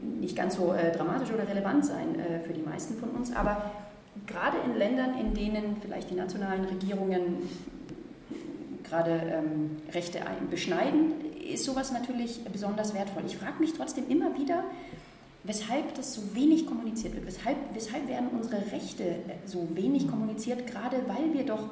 nicht 0.00 0.36
ganz 0.36 0.56
so 0.56 0.72
äh, 0.72 0.92
dramatisch 0.92 1.30
oder 1.30 1.48
relevant 1.48 1.84
sein 1.84 2.18
äh, 2.18 2.40
für 2.40 2.52
die 2.52 2.62
meisten 2.62 2.96
von 2.96 3.10
uns, 3.10 3.34
aber 3.34 3.70
gerade 4.26 4.56
in 4.64 4.76
Ländern, 4.76 5.18
in 5.18 5.34
denen 5.34 5.76
vielleicht 5.80 6.10
die 6.10 6.14
nationalen 6.14 6.64
Regierungen 6.64 7.48
gerade 8.84 9.10
ähm, 9.10 9.76
Rechte 9.92 10.18
beschneiden, 10.50 11.12
ist 11.52 11.64
sowas 11.64 11.92
natürlich 11.92 12.44
besonders 12.44 12.94
wertvoll. 12.94 13.22
Ich 13.26 13.36
frage 13.36 13.60
mich 13.60 13.72
trotzdem 13.72 14.08
immer 14.08 14.36
wieder, 14.38 14.64
weshalb 15.44 15.94
das 15.94 16.14
so 16.14 16.34
wenig 16.34 16.66
kommuniziert 16.66 17.14
wird. 17.14 17.26
Weshalb, 17.26 17.56
weshalb 17.74 18.08
werden 18.08 18.28
unsere 18.28 18.60
Rechte 18.72 19.16
so 19.46 19.68
wenig 19.74 20.08
kommuniziert, 20.08 20.66
gerade 20.66 20.96
weil 21.06 21.32
wir 21.32 21.44
doch 21.44 21.70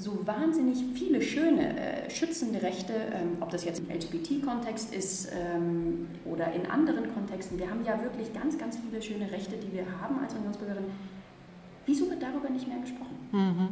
so 0.00 0.26
wahnsinnig 0.26 0.78
viele 0.94 1.20
schöne 1.20 1.78
äh, 1.78 2.10
schützende 2.10 2.62
Rechte, 2.62 2.94
ähm, 2.94 3.36
ob 3.40 3.50
das 3.50 3.64
jetzt 3.64 3.80
im 3.80 3.90
LGBT-Kontext 3.90 4.94
ist 4.94 5.30
ähm, 5.32 6.08
oder 6.24 6.52
in 6.52 6.66
anderen 6.66 7.12
Kontexten. 7.12 7.58
Wir 7.58 7.70
haben 7.70 7.84
ja 7.84 8.02
wirklich 8.02 8.32
ganz, 8.32 8.56
ganz 8.56 8.78
viele 8.78 9.02
schöne 9.02 9.30
Rechte, 9.30 9.56
die 9.56 9.72
wir 9.72 9.84
haben 10.00 10.18
als 10.20 10.34
Unionsbürgerin. 10.34 10.84
Wieso 11.84 12.08
wird 12.08 12.22
darüber 12.22 12.48
nicht 12.48 12.66
mehr 12.66 12.78
gesprochen? 12.78 13.18
Mhm. 13.32 13.68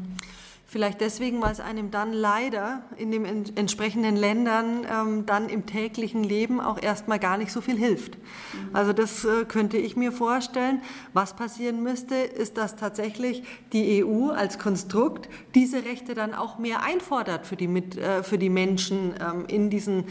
Vielleicht 0.71 1.01
deswegen, 1.01 1.41
weil 1.41 1.53
es 1.53 1.61
einem 1.61 1.91
dann 1.91 2.13
leider 2.13 2.83
in 2.99 3.11
den 3.11 3.25
entsprechenden 3.57 4.17
Ländern 4.17 4.87
ähm, 4.87 5.25
dann 5.25 5.49
im 5.49 5.65
täglichen 5.65 6.23
Leben 6.23 6.61
auch 6.61 6.83
erstmal 6.83 7.19
gar 7.19 7.39
nicht 7.39 7.53
so 7.53 7.63
viel 7.63 7.79
hilft. 7.79 8.19
Mhm. 8.19 8.77
Also 8.77 8.93
das 8.93 9.25
äh, 9.25 9.47
könnte 9.47 9.79
ich 9.79 9.97
mir 9.97 10.13
vorstellen. 10.13 10.83
Was 11.15 11.35
passieren 11.37 11.83
müsste, 11.83 12.17
ist, 12.17 12.59
dass 12.59 12.77
tatsächlich 12.77 13.45
die 13.73 14.05
EU 14.05 14.29
als 14.29 14.59
Konstrukt 14.59 15.31
diese 15.55 15.87
Rechte 15.87 16.13
dann 16.13 16.35
auch 16.35 16.59
mehr 16.59 16.83
einfordert 16.83 17.47
für 17.47 17.57
die, 17.57 17.67
mit, 17.67 17.97
äh, 17.97 18.23
für 18.23 18.37
die 18.37 18.51
Menschen 18.51 19.15
ähm, 19.19 19.47
in 19.49 19.71
diesen 19.71 20.05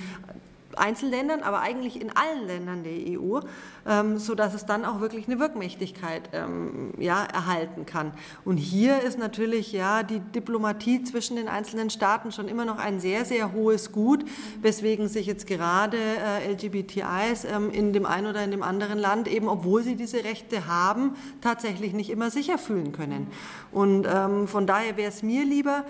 Einzelländern, 0.77 1.41
aber 1.41 1.59
eigentlich 1.59 2.01
in 2.01 2.11
allen 2.15 2.47
Ländern 2.47 2.83
der 2.83 3.19
EU, 3.19 3.39
ähm, 3.85 4.17
sodass 4.17 4.53
es 4.53 4.65
dann 4.65 4.85
auch 4.85 5.01
wirklich 5.01 5.27
eine 5.27 5.39
Wirkmächtigkeit 5.39 6.29
ähm, 6.33 6.93
ja, 6.97 7.23
erhalten 7.25 7.85
kann. 7.85 8.11
Und 8.45 8.57
hier 8.57 9.01
ist 9.01 9.17
natürlich 9.17 9.71
ja 9.71 10.03
die 10.03 10.19
Diplomatie 10.19 11.03
zwischen 11.03 11.35
den 11.35 11.47
einzelnen 11.47 11.89
Staaten 11.89 12.31
schon 12.31 12.47
immer 12.47 12.65
noch 12.65 12.77
ein 12.77 12.99
sehr, 12.99 13.25
sehr 13.25 13.53
hohes 13.53 13.91
Gut, 13.91 14.25
weswegen 14.61 15.07
sich 15.07 15.25
jetzt 15.25 15.47
gerade 15.47 15.97
äh, 15.97 16.51
LGBTIs 16.51 17.45
ähm, 17.45 17.71
in 17.71 17.93
dem 17.93 18.05
einen 18.05 18.27
oder 18.27 18.43
in 18.43 18.51
dem 18.51 18.63
anderen 18.63 18.99
Land 18.99 19.27
eben, 19.27 19.47
obwohl 19.47 19.83
sie 19.83 19.95
diese 19.95 20.23
Rechte 20.23 20.67
haben, 20.67 21.15
tatsächlich 21.41 21.93
nicht 21.93 22.09
immer 22.09 22.31
sicher 22.31 22.57
fühlen 22.57 22.91
können. 22.91 23.27
Und 23.71 24.07
ähm, 24.11 24.47
von 24.47 24.67
daher 24.67 24.97
wäre 24.97 25.09
es 25.09 25.23
mir 25.23 25.45
lieber, 25.45 25.85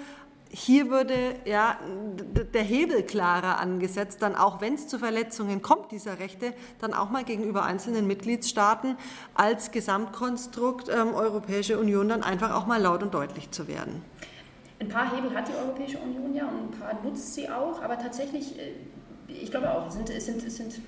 hier 0.50 0.90
würde 0.90 1.36
ja 1.46 1.78
der 2.54 2.64
Hebel 2.64 3.04
klarer 3.04 3.60
angesetzt, 3.60 4.22
dann 4.22 4.36
auch 4.36 4.62
wenn 4.62 4.76
es 4.76 4.88
zu 4.88 5.00
Verletzungen 5.00 5.62
kommt 5.62 5.92
dieser 5.92 6.20
Rechte, 6.20 6.54
dann 6.80 6.94
auch 6.94 7.10
mal 7.10 7.24
gegenüber 7.24 7.64
einzelnen 7.64 8.08
Mitgliedstaaten 8.08 8.98
als 9.34 9.72
Gesamtkonstrukt 9.72 10.90
ähm, 10.90 11.14
Europäische 11.14 11.80
Union 11.80 12.10
dann 12.10 12.24
einfach 12.24 12.54
auch 12.54 12.66
mal 12.66 12.82
laut 12.82 13.04
und 13.04 13.14
deutlich 13.14 13.52
zu 13.52 13.68
werden. 13.68 14.04
Ein 14.80 14.90
paar 14.90 15.16
Hebel 15.16 15.36
hat 15.36 15.48
die 15.48 15.54
Europäische 15.54 15.98
Union 15.98 16.36
ja 16.36 16.48
und 16.48 16.74
ein 16.74 16.80
paar 16.80 16.94
nutzt 17.04 17.34
sie 17.34 17.50
auch, 17.50 17.82
aber 17.82 17.98
tatsächlich, 17.98 18.58
äh, 18.60 18.74
ich 19.28 19.50
glaube 19.50 19.72
auch, 19.72 19.90
sind, 19.90 20.10
sind, 20.10 20.52
sind 20.52 20.82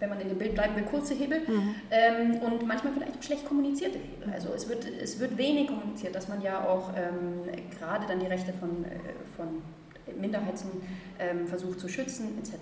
wenn 0.00 0.08
man 0.08 0.20
in 0.20 0.28
dem 0.28 0.38
Bild 0.38 0.54
bleiben 0.54 0.74
will, 0.74 0.84
kurze 0.84 1.14
Hebel 1.14 1.40
mhm. 1.46 1.74
ähm, 1.90 2.36
und 2.38 2.66
manchmal 2.66 2.92
vielleicht 2.92 3.22
schlecht 3.24 3.46
kommunizierte 3.46 3.98
Hebel. 3.98 4.32
Also 4.32 4.48
es 4.54 4.68
wird, 4.68 4.84
es 4.84 5.20
wird 5.20 5.36
wenig 5.36 5.68
kommuniziert, 5.68 6.14
dass 6.14 6.26
man 6.26 6.40
ja 6.42 6.66
auch 6.66 6.90
ähm, 6.96 7.42
gerade 7.78 8.06
dann 8.06 8.18
die 8.18 8.26
Rechte 8.26 8.52
von, 8.52 8.84
äh, 8.84 8.98
von 9.36 9.62
Minderheiten 10.18 10.68
ähm, 11.18 11.46
versucht 11.46 11.78
zu 11.78 11.88
schützen 11.88 12.38
etc. 12.38 12.56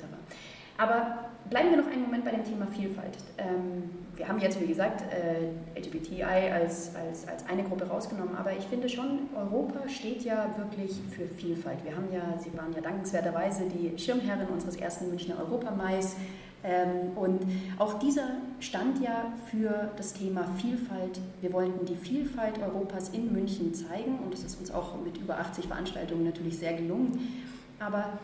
Aber 0.76 1.30
bleiben 1.50 1.70
wir 1.70 1.76
noch 1.78 1.90
einen 1.90 2.02
Moment 2.02 2.24
bei 2.24 2.30
dem 2.30 2.44
Thema 2.44 2.66
Vielfalt. 2.66 3.18
Ähm, 3.36 3.90
wir 4.14 4.28
haben 4.28 4.38
jetzt, 4.38 4.60
wie 4.60 4.66
gesagt, 4.66 5.02
äh, 5.12 5.78
LGBTI 5.78 6.22
als, 6.52 6.92
als, 6.94 7.26
als 7.26 7.48
eine 7.48 7.64
Gruppe 7.64 7.86
rausgenommen, 7.88 8.36
aber 8.36 8.52
ich 8.52 8.64
finde 8.64 8.88
schon, 8.88 9.28
Europa 9.36 9.88
steht 9.88 10.22
ja 10.22 10.54
wirklich 10.56 11.00
für 11.10 11.26
Vielfalt. 11.26 11.84
Wir 11.84 11.96
haben 11.96 12.12
ja, 12.12 12.38
Sie 12.38 12.56
waren 12.56 12.72
ja 12.72 12.80
dankenswerterweise 12.80 13.64
die 13.68 13.98
Schirmherrin 13.98 14.48
unseres 14.48 14.76
ersten 14.76 15.08
Münchner 15.08 15.38
Europamais. 15.38 16.16
Ähm, 16.64 17.16
und 17.16 17.40
auch 17.78 17.98
dieser 17.98 18.30
stand 18.58 19.00
ja 19.00 19.32
für 19.50 19.90
das 19.96 20.12
Thema 20.12 20.44
Vielfalt. 20.56 21.20
Wir 21.40 21.52
wollten 21.52 21.86
die 21.86 21.94
Vielfalt 21.94 22.58
Europas 22.60 23.10
in 23.10 23.32
München 23.32 23.72
zeigen 23.72 24.18
und 24.24 24.34
es 24.34 24.42
ist 24.42 24.58
uns 24.58 24.70
auch 24.70 25.00
mit 25.04 25.18
über 25.18 25.38
80 25.38 25.66
Veranstaltungen 25.66 26.24
natürlich 26.24 26.58
sehr 26.58 26.74
gelungen. 26.74 27.46
Aber 27.78 28.18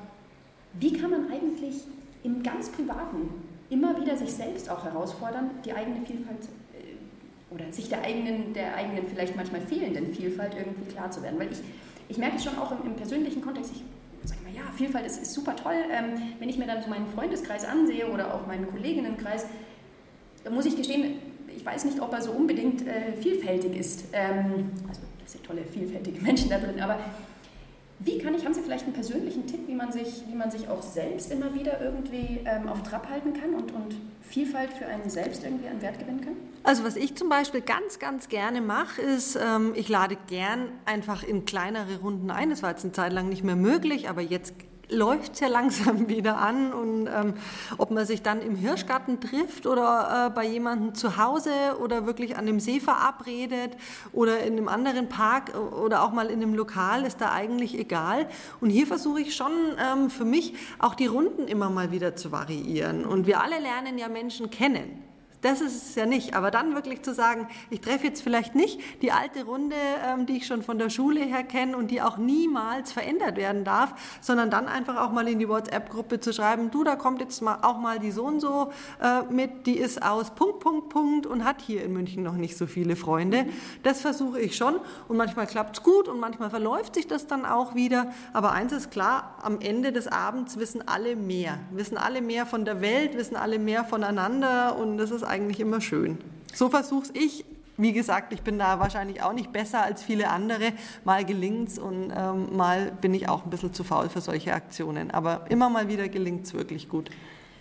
wie 0.81 0.93
kann 0.93 1.11
man 1.11 1.31
eigentlich 1.31 1.85
im 2.25 2.43
ganz 2.43 2.71
Privaten 2.71 3.31
immer 3.71 4.01
wieder 4.01 4.17
sich 4.17 4.33
selbst 4.33 4.69
auch 4.69 4.85
herausfordern, 4.85 5.51
die 5.65 5.73
eigene 5.73 6.05
Vielfalt 6.05 6.49
äh, 6.73 7.55
oder 7.55 7.73
sich 7.73 7.89
der 7.89 8.03
eigenen, 8.03 8.53
der 8.53 8.75
eigenen 8.75 9.07
vielleicht 9.07 9.37
manchmal 9.37 9.61
fehlenden 9.61 10.13
Vielfalt 10.13 10.55
irgendwie 10.59 10.91
klar 10.91 11.09
zu 11.11 11.23
werden? 11.23 11.39
Weil 11.39 11.53
ich, 11.53 11.59
ich 12.09 12.19
merke 12.19 12.37
es 12.37 12.45
schon 12.45 12.59
auch 12.59 12.73
im, 12.73 12.91
im 12.91 12.97
persönlichen 12.97 13.41
Kontext, 13.41 13.71
ich 13.73 13.83
ja, 14.55 14.63
Vielfalt 14.77 15.07
ist, 15.07 15.21
ist 15.21 15.35
super 15.35 15.57
toll. 15.57 15.77
Ähm, 15.91 16.15
wenn 16.39 16.49
ich 16.49 16.59
mir 16.59 16.67
dann 16.67 16.83
so 16.83 16.89
meinen 16.89 17.07
Freundeskreis 17.07 17.65
ansehe 17.65 18.11
oder 18.11 18.35
auch 18.35 18.47
meinen 18.47 18.67
Kolleginnenkreis, 18.67 19.47
muss 20.51 20.67
ich 20.67 20.77
gestehen, 20.77 21.19
ich 21.55 21.65
weiß 21.65 21.85
nicht, 21.85 22.01
ob 22.01 22.13
er 22.13 22.21
so 22.21 22.33
unbedingt 22.33 22.87
äh, 22.87 23.17
vielfältig 23.21 23.77
ist. 23.77 24.05
Ähm, 24.13 24.71
also 24.89 25.01
das 25.23 25.33
sind 25.33 25.45
tolle, 25.45 25.65
vielfältige 25.65 26.21
Menschen 26.23 26.51
da 26.51 26.59
drin, 26.59 26.81
aber 26.81 26.99
wie 28.01 28.19
kann 28.19 28.35
ich, 28.35 28.45
haben 28.45 28.55
Sie 28.55 28.61
vielleicht 28.61 28.85
einen 28.85 28.93
persönlichen 28.93 29.47
Tipp, 29.47 29.61
wie 29.67 29.75
man 29.75 29.93
sich, 29.93 30.25
wie 30.29 30.35
man 30.35 30.51
sich 30.51 30.69
auch 30.69 30.83
selbst 30.83 31.31
immer 31.33 31.55
wieder 31.55 31.81
irgendwie 31.81 32.41
ähm, 32.45 32.69
auf 32.69 32.83
Trab 32.83 33.09
halten 33.09 33.33
kann 33.33 33.55
und, 33.55 33.73
und 33.73 33.97
Vielfalt 34.23 34.73
für 34.73 34.87
einen 34.87 35.09
selbst 35.09 35.45
irgendwie 35.45 35.69
an 35.69 35.81
Wert 35.81 35.99
gewinnen 35.99 36.21
kann? 36.21 36.35
Also 36.65 36.83
was 36.85 36.97
ich 36.97 37.15
zum 37.15 37.29
Beispiel 37.29 37.61
ganz, 37.61 37.99
ganz 37.99 38.29
gerne 38.29 38.61
mache, 38.61 39.01
ist, 39.01 39.37
ähm, 39.37 39.73
ich 39.77 39.89
lade 39.89 40.17
gern 40.29 40.69
einfach 40.87 41.23
in 41.23 41.45
kleinere 41.45 42.01
Runden 42.01 42.31
ein. 42.31 42.51
Das 42.51 42.63
war 42.63 42.71
jetzt 42.71 42.85
eine 42.85 42.93
Zeit 42.93 43.13
lang 43.13 43.29
nicht 43.29 43.45
mehr 43.45 43.57
möglich, 43.57 44.09
aber 44.09 44.23
jetzt 44.23 44.55
läuft 44.89 45.35
es 45.35 45.41
ja 45.41 45.49
langsam 45.49 46.09
wieder 46.09 46.39
an 46.39 46.73
und 46.73 47.07
ähm, 47.07 47.35
ob 47.79 47.91
man 47.91 48.07
sich 48.07 48.23
dann 48.23 48.41
im 48.41 48.57
Hirschgarten 48.57 49.21
trifft 49.21 49.67
oder 49.67 50.27
äh, 50.27 50.31
bei 50.31 50.45
jemandem 50.45 50.95
zu 50.95 51.17
Hause 51.17 51.51
oder 51.81 52.07
wirklich 52.07 52.37
an 52.37 52.47
dem 52.47 52.61
See 52.61 52.81
verabredet 52.81 53.77
oder 54.13 54.41
in 54.41 54.55
einem 54.55 54.69
anderen 54.69 55.09
Park 55.09 55.53
oder 55.55 56.03
auch 56.03 56.13
mal 56.13 56.27
in 56.27 56.43
einem 56.43 56.55
Lokal, 56.55 57.05
ist 57.05 57.21
da 57.21 57.33
eigentlich 57.33 57.79
egal. 57.79 58.29
Und 58.61 58.71
hier 58.71 58.87
versuche 58.87 59.21
ich 59.21 59.35
schon 59.35 59.53
ähm, 59.79 60.11
für 60.11 60.25
mich 60.25 60.55
auch 60.79 60.95
die 60.95 61.07
Runden 61.07 61.49
immer 61.49 61.71
mal 61.71 61.91
wieder 61.91 62.17
zu 62.17 62.33
variieren. 62.33 63.05
Und 63.05 63.27
wir 63.27 63.41
alle 63.41 63.59
lernen 63.59 63.99
ja 63.99 64.09
Menschen 64.09 64.51
kennen. 64.51 65.14
Das 65.45 65.61
ist 65.61 65.91
es 65.91 65.95
ja 65.95 66.07
nicht. 66.07 66.35
Aber 66.35 66.51
dann 66.51 66.75
wirklich 66.75 67.03
zu 67.03 67.13
sagen, 67.13 67.49
ich 67.69 67.83
treffe 67.83 68.07
jetzt 68.07 68.23
vielleicht 68.23 68.55
nicht 68.55 68.81
die 69.03 69.13
alte 69.13 69.45
Runde, 69.45 69.77
ähm, 70.03 70.25
die 70.25 70.39
ich 70.39 70.47
schon 70.47 70.63
von 70.63 70.79
der 70.79 70.89
Schule 70.89 71.21
her 71.21 71.43
kenne 71.43 71.77
und 71.77 71.91
die 71.91 72.01
auch 72.01 72.17
niemals 72.17 72.93
verändert 72.93 73.37
werden 73.37 73.63
darf, 73.63 73.95
sondern 74.23 74.51
dann 74.51 74.69
einfach 74.69 74.97
auch 74.97 75.13
mal 75.13 75.29
in 75.29 75.39
die 75.39 75.47
WhatsApp-Gruppe 75.47 76.19
zu 76.19 76.33
schreiben, 76.33 76.71
du, 76.71 76.83
da 76.83 76.97
kommt 76.97 77.21
jetzt 77.21 77.43
mal 77.43 77.59
auch 77.61 77.77
mal 77.77 77.99
die 77.99 78.11
so 78.11 78.25
und 78.25 78.41
so 78.41 78.73
äh, 79.03 79.23
mit, 79.31 79.67
die 79.67 79.77
ist 79.77 80.03
aus 80.03 80.35
Punkt, 80.35 80.61
Punkt, 80.61 80.89
Punkt 80.89 81.27
und 81.27 81.45
hat 81.45 81.61
hier 81.61 81.85
in 81.85 81.93
München 81.93 82.23
noch 82.23 82.37
nicht 82.37 82.57
so 82.57 82.67
viele 82.67 82.97
Freunde. 82.97 83.45
Das 83.83 84.01
versuche 84.01 84.41
ich 84.41 84.57
schon 84.57 84.77
und 85.09 85.19
manchmal 85.19 85.47
klappt 85.47 85.77
es 85.77 85.83
gut 85.83 86.09
und 86.09 86.21
manchmal 86.21 86.49
verläuft 86.49 86.95
sich 86.95 87.07
das 87.07 87.27
dann 87.27 87.45
auch 87.45 87.75
wieder. 87.75 88.15
Aber 88.33 88.53
eins 88.53 88.73
ist 88.73 88.91
klar, 88.91 89.37
am 89.43 89.61
Ende 89.61 89.93
des 89.93 90.09
Abends 90.09 90.59
wissen 90.59 90.89
alle 90.89 91.17
mehr. 91.17 91.59
Wissen 91.71 91.99
alle 91.99 92.23
mehr 92.23 92.47
von 92.47 92.65
der 92.65 92.81
Welt, 92.81 93.15
wissen 93.15 93.37
alle 93.37 93.59
mehr 93.59 93.85
voneinander 93.85 94.79
und 94.79 94.97
das 94.97 95.11
ist 95.11 95.34
eigentlich 95.35 95.61
immer 95.61 95.81
schön. 95.81 96.19
So 96.55 96.71
versuche 96.71 97.09
ich. 97.13 97.45
Wie 97.77 97.93
gesagt, 97.93 98.33
ich 98.33 98.43
bin 98.43 98.57
da 98.57 98.79
wahrscheinlich 98.79 99.21
auch 99.21 99.33
nicht 99.33 99.53
besser 99.53 99.83
als 99.83 100.01
viele 100.01 100.31
andere. 100.31 100.73
Mal 101.05 101.25
gelingt 101.25 101.71
es 101.71 101.79
und 101.81 102.13
ähm, 102.17 102.57
mal 102.57 102.93
bin 103.01 103.13
ich 103.15 103.29
auch 103.29 103.45
ein 103.45 103.51
bisschen 103.51 103.75
zu 103.75 103.83
faul 103.83 104.09
für 104.09 104.21
solche 104.21 104.55
Aktionen. 104.55 105.11
Aber 105.11 105.47
immer 105.49 105.69
mal 105.69 105.89
wieder 105.89 106.09
gelingt 106.09 106.47
es 106.47 106.55
wirklich 106.55 106.89
gut. 106.89 107.11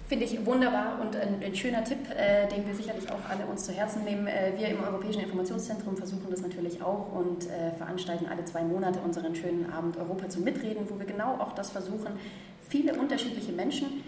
Finde 0.08 0.26
ich 0.26 0.46
wunderbar 0.46 1.00
und 1.02 1.16
ein, 1.16 1.42
ein 1.44 1.56
schöner 1.56 1.84
Tipp, 1.84 1.98
äh, 2.16 2.48
den 2.48 2.68
wir 2.68 2.76
sicherlich 2.76 3.10
auch 3.10 3.28
alle 3.28 3.48
uns 3.48 3.64
zu 3.66 3.72
Herzen 3.72 4.04
nehmen. 4.04 4.28
Äh, 4.28 4.54
wir 4.56 4.68
im 4.68 4.84
Europäischen 4.84 5.24
Informationszentrum 5.24 5.98
versuchen 5.98 6.28
das 6.30 6.44
natürlich 6.44 6.84
auch 6.84 7.12
und 7.12 7.50
äh, 7.50 7.72
veranstalten 7.76 8.28
alle 8.28 8.46
zwei 8.46 8.64
Monate 8.64 9.00
unseren 9.00 9.34
schönen 9.34 9.74
Abend 9.74 9.98
Europa 9.98 10.30
zum 10.30 10.44
Mitreden, 10.44 10.88
wo 10.90 11.00
wir 11.00 11.08
genau 11.08 11.38
auch 11.40 11.54
das 11.54 11.72
versuchen, 11.72 12.20
viele 12.70 12.94
unterschiedliche 12.94 13.52
Menschen 13.52 14.04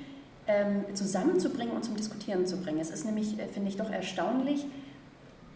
zusammenzubringen 0.93 1.75
und 1.75 1.83
zum 1.83 1.95
Diskutieren 1.95 2.45
zu 2.45 2.57
bringen. 2.57 2.79
Es 2.79 2.91
ist 2.91 3.05
nämlich, 3.05 3.39
äh, 3.39 3.47
finde 3.47 3.69
ich, 3.69 3.77
doch 3.77 3.89
erstaunlich. 3.89 4.65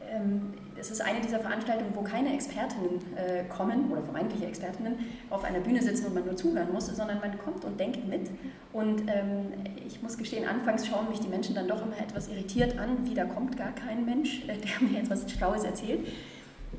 Ähm, 0.09 0.53
es 0.79 0.89
ist 0.89 1.01
eine 1.01 1.21
dieser 1.21 1.39
Veranstaltungen, 1.39 1.91
wo 1.93 2.01
keine 2.01 2.33
Expertinnen 2.33 2.99
äh, 3.15 3.43
kommen 3.49 3.91
oder 3.91 4.01
vermeintliche 4.01 4.45
Expertinnen 4.45 4.95
auf 5.29 5.43
einer 5.43 5.59
Bühne 5.59 5.81
sitzen 5.81 6.07
und 6.07 6.15
man 6.15 6.25
nur 6.25 6.35
zuhören 6.35 6.71
muss, 6.73 6.87
sondern 6.87 7.19
man 7.19 7.37
kommt 7.37 7.65
und 7.65 7.79
denkt 7.79 8.07
mit. 8.07 8.29
Und 8.73 9.01
ähm, 9.01 9.53
ich 9.85 10.01
muss 10.01 10.17
gestehen, 10.17 10.47
anfangs 10.47 10.87
schauen 10.87 11.09
mich 11.09 11.19
die 11.19 11.27
Menschen 11.27 11.53
dann 11.53 11.67
doch 11.67 11.85
immer 11.85 11.97
etwas 11.99 12.29
irritiert 12.29 12.79
an, 12.79 12.97
wie 13.03 13.13
da 13.13 13.25
kommt 13.25 13.57
gar 13.57 13.73
kein 13.73 14.05
Mensch, 14.05 14.43
äh, 14.47 14.57
der 14.57 14.89
mir 14.89 14.99
etwas 14.99 15.29
Schlaues 15.29 15.63
erzählt. 15.63 16.07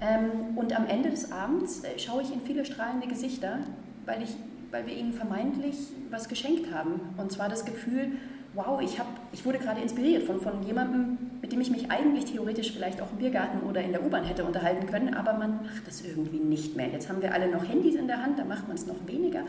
Ähm, 0.01 0.57
und 0.57 0.77
am 0.77 0.87
Ende 0.87 1.11
des 1.11 1.31
Abends 1.31 1.83
schaue 1.99 2.23
ich 2.23 2.33
in 2.33 2.41
viele 2.41 2.65
strahlende 2.65 3.07
Gesichter, 3.07 3.59
weil 4.07 4.23
ich 4.23 4.35
weil 4.71 4.87
wir 4.87 4.95
ihnen 4.95 5.13
vermeintlich 5.13 5.77
was 6.11 6.29
geschenkt 6.29 6.73
haben. 6.73 7.01
Und 7.17 7.33
zwar 7.33 7.49
das 7.49 7.65
Gefühl, 7.65 8.13
wow, 8.55 8.81
ich, 8.81 8.99
hab, 8.99 9.07
ich 9.33 9.45
wurde 9.45 9.59
gerade 9.59 9.81
inspiriert 9.81 10.25
von, 10.25 10.41
von 10.41 10.63
jemandem, 10.65 11.19
mit 11.41 11.53
dem 11.53 11.61
ich 11.61 11.71
mich 11.71 11.91
eigentlich 11.91 12.27
theoretisch 12.27 12.73
vielleicht 12.73 13.01
auch 13.01 13.11
im 13.13 13.19
Biergarten 13.19 13.69
oder 13.69 13.83
in 13.83 13.93
der 13.93 14.05
U-Bahn 14.05 14.25
hätte 14.25 14.45
unterhalten 14.45 14.87
können, 14.87 15.15
aber 15.15 15.35
man 15.35 15.63
macht 15.63 15.87
das 15.87 16.03
irgendwie 16.03 16.39
nicht 16.39 16.77
mehr. 16.77 16.89
Jetzt 16.89 17.09
haben 17.09 17.23
wir 17.23 17.33
alle 17.33 17.49
noch 17.49 17.69
Handys 17.69 17.95
in 17.95 18.07
der 18.07 18.23
Hand, 18.23 18.39
da 18.39 18.45
macht 18.45 18.67
man 18.67 18.77
es 18.77 18.87
noch 18.87 19.07
weniger. 19.07 19.45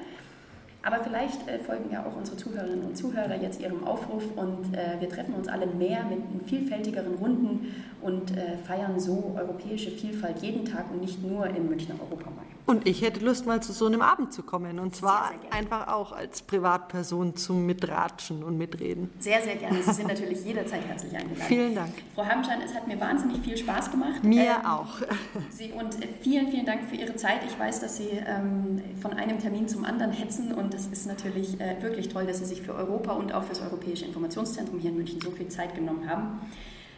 Aber 0.84 1.00
vielleicht 1.04 1.48
äh, 1.48 1.60
folgen 1.60 1.92
ja 1.92 2.06
auch 2.06 2.16
unsere 2.16 2.38
Zuhörerinnen 2.38 2.84
und 2.84 2.98
Zuhörer 2.98 3.36
jetzt 3.36 3.62
ihrem 3.62 3.84
Aufruf 3.84 4.24
und 4.36 4.74
äh, 4.76 5.00
wir 5.00 5.10
treffen 5.10 5.36
uns 5.36 5.48
alle 5.48 5.68
mehr 5.68 6.06
mit 6.06 6.20
vielfältigeren 6.48 7.16
Runden 7.16 7.74
und 8.02 8.36
äh, 8.36 8.58
feiern 8.58 9.00
so 9.00 9.36
europäische 9.38 9.92
Vielfalt 9.92 10.40
jeden 10.42 10.66
Tag 10.66 10.92
und 10.92 11.02
nicht 11.02 11.22
nur 11.24 11.46
im 11.46 11.70
Münchner 11.70 11.96
Europamarkt. 12.02 12.52
Und 12.66 12.88
ich 12.88 13.02
hätte 13.02 13.20
Lust, 13.26 13.46
mal 13.46 13.62
zu 13.62 13.74
so 13.74 13.88
einem 13.88 14.02
Abend 14.02 14.34
zu 14.34 14.44
kommen. 14.44 14.80
Und 14.80 14.96
zwar 14.96 15.30
sehr, 15.30 15.40
sehr 15.42 15.54
einfach 15.54 15.88
auch 15.88 16.12
als 16.14 16.42
Privatperson 16.42 17.36
zum 17.36 17.66
Mitratschen 17.66 18.44
und 18.44 18.58
Mitreden. 18.58 19.10
Sehr, 19.20 19.42
sehr 19.42 19.56
gerne. 19.56 19.82
Sie 19.82 19.92
sind 19.92 20.08
natürlich 20.08 20.46
jederzeit 20.46 20.86
herzlich 20.88 21.14
eingeladen. 21.14 21.48
Vielen 21.48 21.76
Dank. 21.76 21.92
Frau 22.16 22.24
Hamschan, 22.24 22.62
es 22.64 22.74
hat 22.74 22.88
mir 22.88 23.00
wahnsinnig 23.00 23.40
viel 23.42 23.58
Spaß 23.58 23.92
gemacht. 23.92 24.24
Mir 24.24 24.44
ähm, 24.44 24.66
auch. 24.66 25.02
Sie, 25.50 25.72
und 25.72 26.02
äh, 26.02 26.08
vielen, 26.22 26.48
vielen 26.50 26.66
Dank 26.66 26.84
für 26.86 26.96
Ihre 26.96 27.16
Zeit. 27.16 27.42
Ich 27.46 27.60
weiß, 27.60 27.82
dass 27.82 27.98
Sie 27.98 28.10
ähm, 28.26 28.82
von 29.02 29.14
einem 29.14 29.40
Termin 29.40 29.68
zum 29.68 29.84
anderen 29.84 30.12
hetzen. 30.12 30.54
Und 30.54 30.71
es 30.74 30.88
ist 30.88 31.06
natürlich 31.06 31.60
äh, 31.60 31.82
wirklich 31.82 32.10
toll, 32.10 32.26
dass 32.26 32.40
Sie 32.40 32.46
sich 32.46 32.62
für 32.62 32.74
Europa 32.74 33.14
und 33.14 33.34
auch 33.34 33.44
für 33.44 33.50
das 33.50 33.62
Europäische 33.62 34.06
Informationszentrum 34.06 34.80
hier 34.80 34.92
in 34.92 34.98
München 34.98 35.22
so 35.22 35.32
viel 35.32 35.48
Zeit 35.48 35.76
genommen 35.76 36.10
haben. 36.10 36.42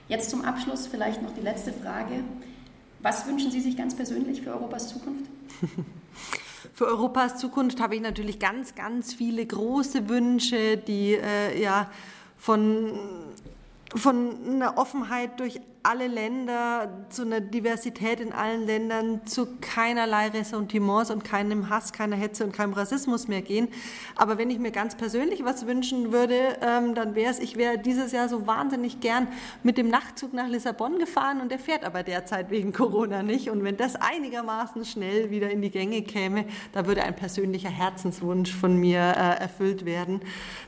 Jetzt 0.08 0.30
zum 0.30 0.44
Abschluss 0.44 0.88
vielleicht 0.88 1.22
noch 1.22 1.32
die 1.34 1.42
letzte 1.42 1.72
Frage. 1.74 2.24
Was 3.02 3.28
wünschen 3.28 3.52
Sie 3.52 3.60
sich 3.60 3.78
ganz 3.78 3.96
persönlich 3.96 4.42
für 4.42 4.52
Europas 4.52 4.90
Zukunft? 4.90 5.26
Für 6.76 6.88
Europas 6.88 7.38
Zukunft 7.38 7.80
habe 7.80 7.96
ich 7.96 8.02
natürlich 8.02 8.40
ganz, 8.40 8.74
ganz 8.74 9.14
viele 9.14 9.46
große 9.46 10.10
Wünsche, 10.10 10.76
die 10.78 11.14
äh, 11.14 11.62
ja 11.62 11.92
von, 12.38 12.94
von 13.94 14.38
einer 14.46 14.78
Offenheit 14.80 15.40
durch 15.40 15.60
alle 15.84 16.08
Länder, 16.08 17.06
zu 17.10 17.24
einer 17.24 17.42
Diversität 17.42 18.22
in 18.22 18.32
allen 18.32 18.66
Ländern, 18.66 19.26
zu 19.26 19.48
keinerlei 19.60 20.30
Ressentiments 20.30 21.12
und 21.12 21.26
keinem 21.26 21.70
Hass, 21.70 21.92
keiner 21.92 22.16
Hetze 22.16 22.46
und 22.46 22.54
keinem 22.54 22.72
Rassismus 22.72 23.28
mehr 23.28 23.42
gehen. 23.42 23.68
Aber 24.16 24.38
wenn 24.38 24.50
ich 24.50 24.60
mir 24.60 24.72
ganz 24.72 24.96
persönlich 24.96 25.44
was 25.44 25.68
wünschen 25.68 26.14
würde, 26.14 26.58
ähm, 26.62 26.96
dann 26.96 27.16
wäre 27.16 27.30
es, 27.30 27.40
ich 27.40 27.58
wäre 27.58 27.78
dieses 27.78 28.14
Jahr 28.14 28.30
so 28.30 28.48
wahnsinnig 28.48 29.02
gern 29.02 29.28
mit 29.62 29.78
dem 29.78 29.90
Nachtzug 29.90 30.34
nach 30.34 30.48
Lissabon 30.48 31.00
gefahren 31.00 31.42
und 31.42 31.52
der 31.52 31.60
fährt 31.60 31.84
aber 31.84 32.04
derzeit 32.04 32.50
wegen 32.50 32.72
Corona 32.72 33.22
nicht. 33.22 33.50
Und 33.50 33.66
wenn 33.66 33.76
das 33.76 33.98
einigermaßen 33.98 34.86
schnell 34.86 35.32
wieder 35.32 35.52
in 35.52 35.62
die 35.62 35.70
Gänge 35.70 36.02
käme, 36.04 36.46
da 36.72 36.88
würde 36.88 37.04
ein 37.04 37.16
persönlicher 37.16 37.70
Herzenswunsch 37.70 38.54
von 38.54 38.78
mir 38.78 39.00
äh, 39.00 39.42
erfüllt 39.42 39.84
werden. 39.84 40.22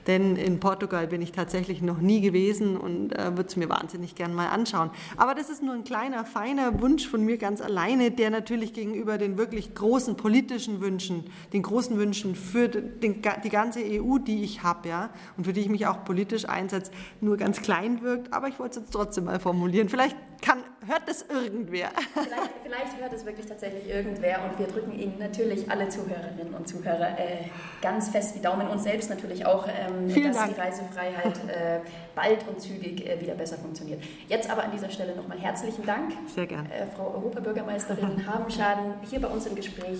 Denn 0.08 0.36
in 0.36 0.60
Portugal 0.60 1.08
bin 1.08 1.21
ich 1.21 1.32
tatsächlich 1.32 1.82
noch 1.82 1.99
nie 1.99 2.19
gewesen 2.19 2.75
und 2.75 3.17
äh, 3.17 3.32
würde 3.38 3.47
es 3.47 3.56
mir 3.56 3.69
wahnsinnig 3.69 4.15
gern 4.15 4.34
mal 4.34 4.49
anschauen. 4.49 4.91
Aber 5.17 5.35
das 5.35 5.49
ist 5.49 5.63
nur 5.63 5.73
ein 5.73 5.83
kleiner, 5.83 6.25
feiner 6.25 6.81
Wunsch 6.81 7.07
von 7.07 7.23
mir 7.23 7.37
ganz 7.37 7.61
alleine, 7.61 8.11
der 8.11 8.29
natürlich 8.29 8.73
gegenüber 8.73 9.17
den 9.17 9.37
wirklich 9.37 9.73
großen 9.75 10.17
politischen 10.17 10.81
Wünschen, 10.81 11.25
den 11.53 11.61
großen 11.61 11.97
Wünschen 11.97 12.35
für 12.35 12.67
den, 12.67 13.21
die 13.43 13.49
ganze 13.49 13.79
EU, 13.79 14.17
die 14.17 14.43
ich 14.43 14.63
habe, 14.63 14.89
ja, 14.89 15.09
und 15.37 15.45
für 15.45 15.53
die 15.53 15.61
ich 15.61 15.69
mich 15.69 15.87
auch 15.87 16.03
politisch 16.03 16.47
einsetze, 16.47 16.91
nur 17.21 17.37
ganz 17.37 17.61
klein 17.61 18.01
wirkt. 18.01 18.33
Aber 18.33 18.47
ich 18.47 18.59
wollte 18.59 18.79
es 18.79 18.85
jetzt 18.85 18.93
trotzdem 18.93 19.25
mal 19.25 19.39
formulieren. 19.39 19.89
Vielleicht 19.89 20.17
kann, 20.41 20.63
hört 20.86 21.08
das 21.08 21.24
irgendwer. 21.24 21.89
Vielleicht, 22.13 22.52
vielleicht, 22.63 23.02
hört 23.02 23.13
es 23.13 23.26
wirklich 23.26 23.45
tatsächlich 23.45 23.89
irgendwer 23.89 24.43
und 24.43 24.60
wir 24.60 24.67
drücken 24.67 24.93
Ihnen 24.93 25.17
natürlich 25.19 25.69
alle 25.69 25.89
Zuhörerinnen 25.89 26.54
und 26.54 26.67
Zuhörer 26.67 27.17
äh, 27.19 27.45
ganz 27.82 28.10
fest 28.10 28.36
die 28.36 28.41
Daumen, 28.41 28.67
uns 28.67 28.84
selbst 28.84 29.10
natürlich 29.10 29.45
auch, 29.45 29.67
ähm, 29.67 30.08
dass 30.08 30.38
Dank. 30.38 30.56
die 30.56 30.60
Reisefreiheit 30.60 31.38
äh, 31.48 31.80
bald 32.15 32.48
und 32.48 32.62
zügig 32.62 33.06
äh, 33.06 33.19
wieder 33.19 33.34
besser 33.34 33.58
funktioniert. 33.58 34.04
Jetzt 34.28 34.50
aber 34.50 34.63
an 34.63 34.71
dieser 34.71 34.89
Stelle 34.89 35.15
nochmal 35.15 35.39
herzlichen 35.39 35.86
Dank. 35.86 36.13
Sehr 36.34 36.48
gern. 36.48 36.65
Äh, 36.65 36.88
Frau 36.95 37.13
Europabürgermeisterin 37.15 38.26
Habenschaden 38.32 38.93
hier 39.10 39.21
bei 39.21 39.28
uns 39.28 39.45
im 39.45 39.56
Gespräch 39.56 40.00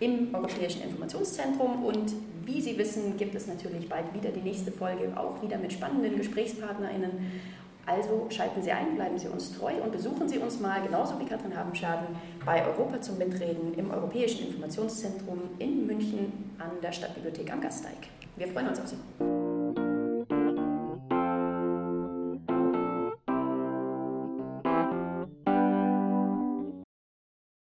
im 0.00 0.34
Europäischen 0.34 0.82
Informationszentrum 0.82 1.84
und 1.84 2.12
wie 2.44 2.60
Sie 2.60 2.76
wissen, 2.76 3.16
gibt 3.16 3.34
es 3.34 3.46
natürlich 3.46 3.88
bald 3.88 4.12
wieder 4.12 4.30
die 4.30 4.40
nächste 4.40 4.70
Folge, 4.70 5.12
auch 5.16 5.40
wieder 5.42 5.56
mit 5.56 5.72
spannenden 5.72 6.16
GesprächspartnerInnen 6.16 7.10
also 7.86 8.26
schalten 8.30 8.62
Sie 8.62 8.72
ein, 8.72 8.94
bleiben 8.94 9.18
Sie 9.18 9.28
uns 9.28 9.56
treu 9.56 9.72
und 9.82 9.92
besuchen 9.92 10.28
Sie 10.28 10.38
uns 10.38 10.60
mal, 10.60 10.82
genauso 10.82 11.18
wie 11.20 11.24
Katrin 11.24 11.56
Habenschaden, 11.56 12.16
bei 12.44 12.64
Europa 12.64 13.00
zum 13.00 13.18
Mitreden 13.18 13.74
im 13.74 13.90
Europäischen 13.90 14.46
Informationszentrum 14.46 15.40
in 15.58 15.86
München 15.86 16.54
an 16.58 16.70
der 16.82 16.92
Stadtbibliothek 16.92 17.52
am 17.52 17.60
Gasteig. 17.60 18.08
Wir 18.36 18.48
freuen 18.48 18.68
uns 18.68 18.80
auf 18.80 18.88
Sie. 18.88 19.43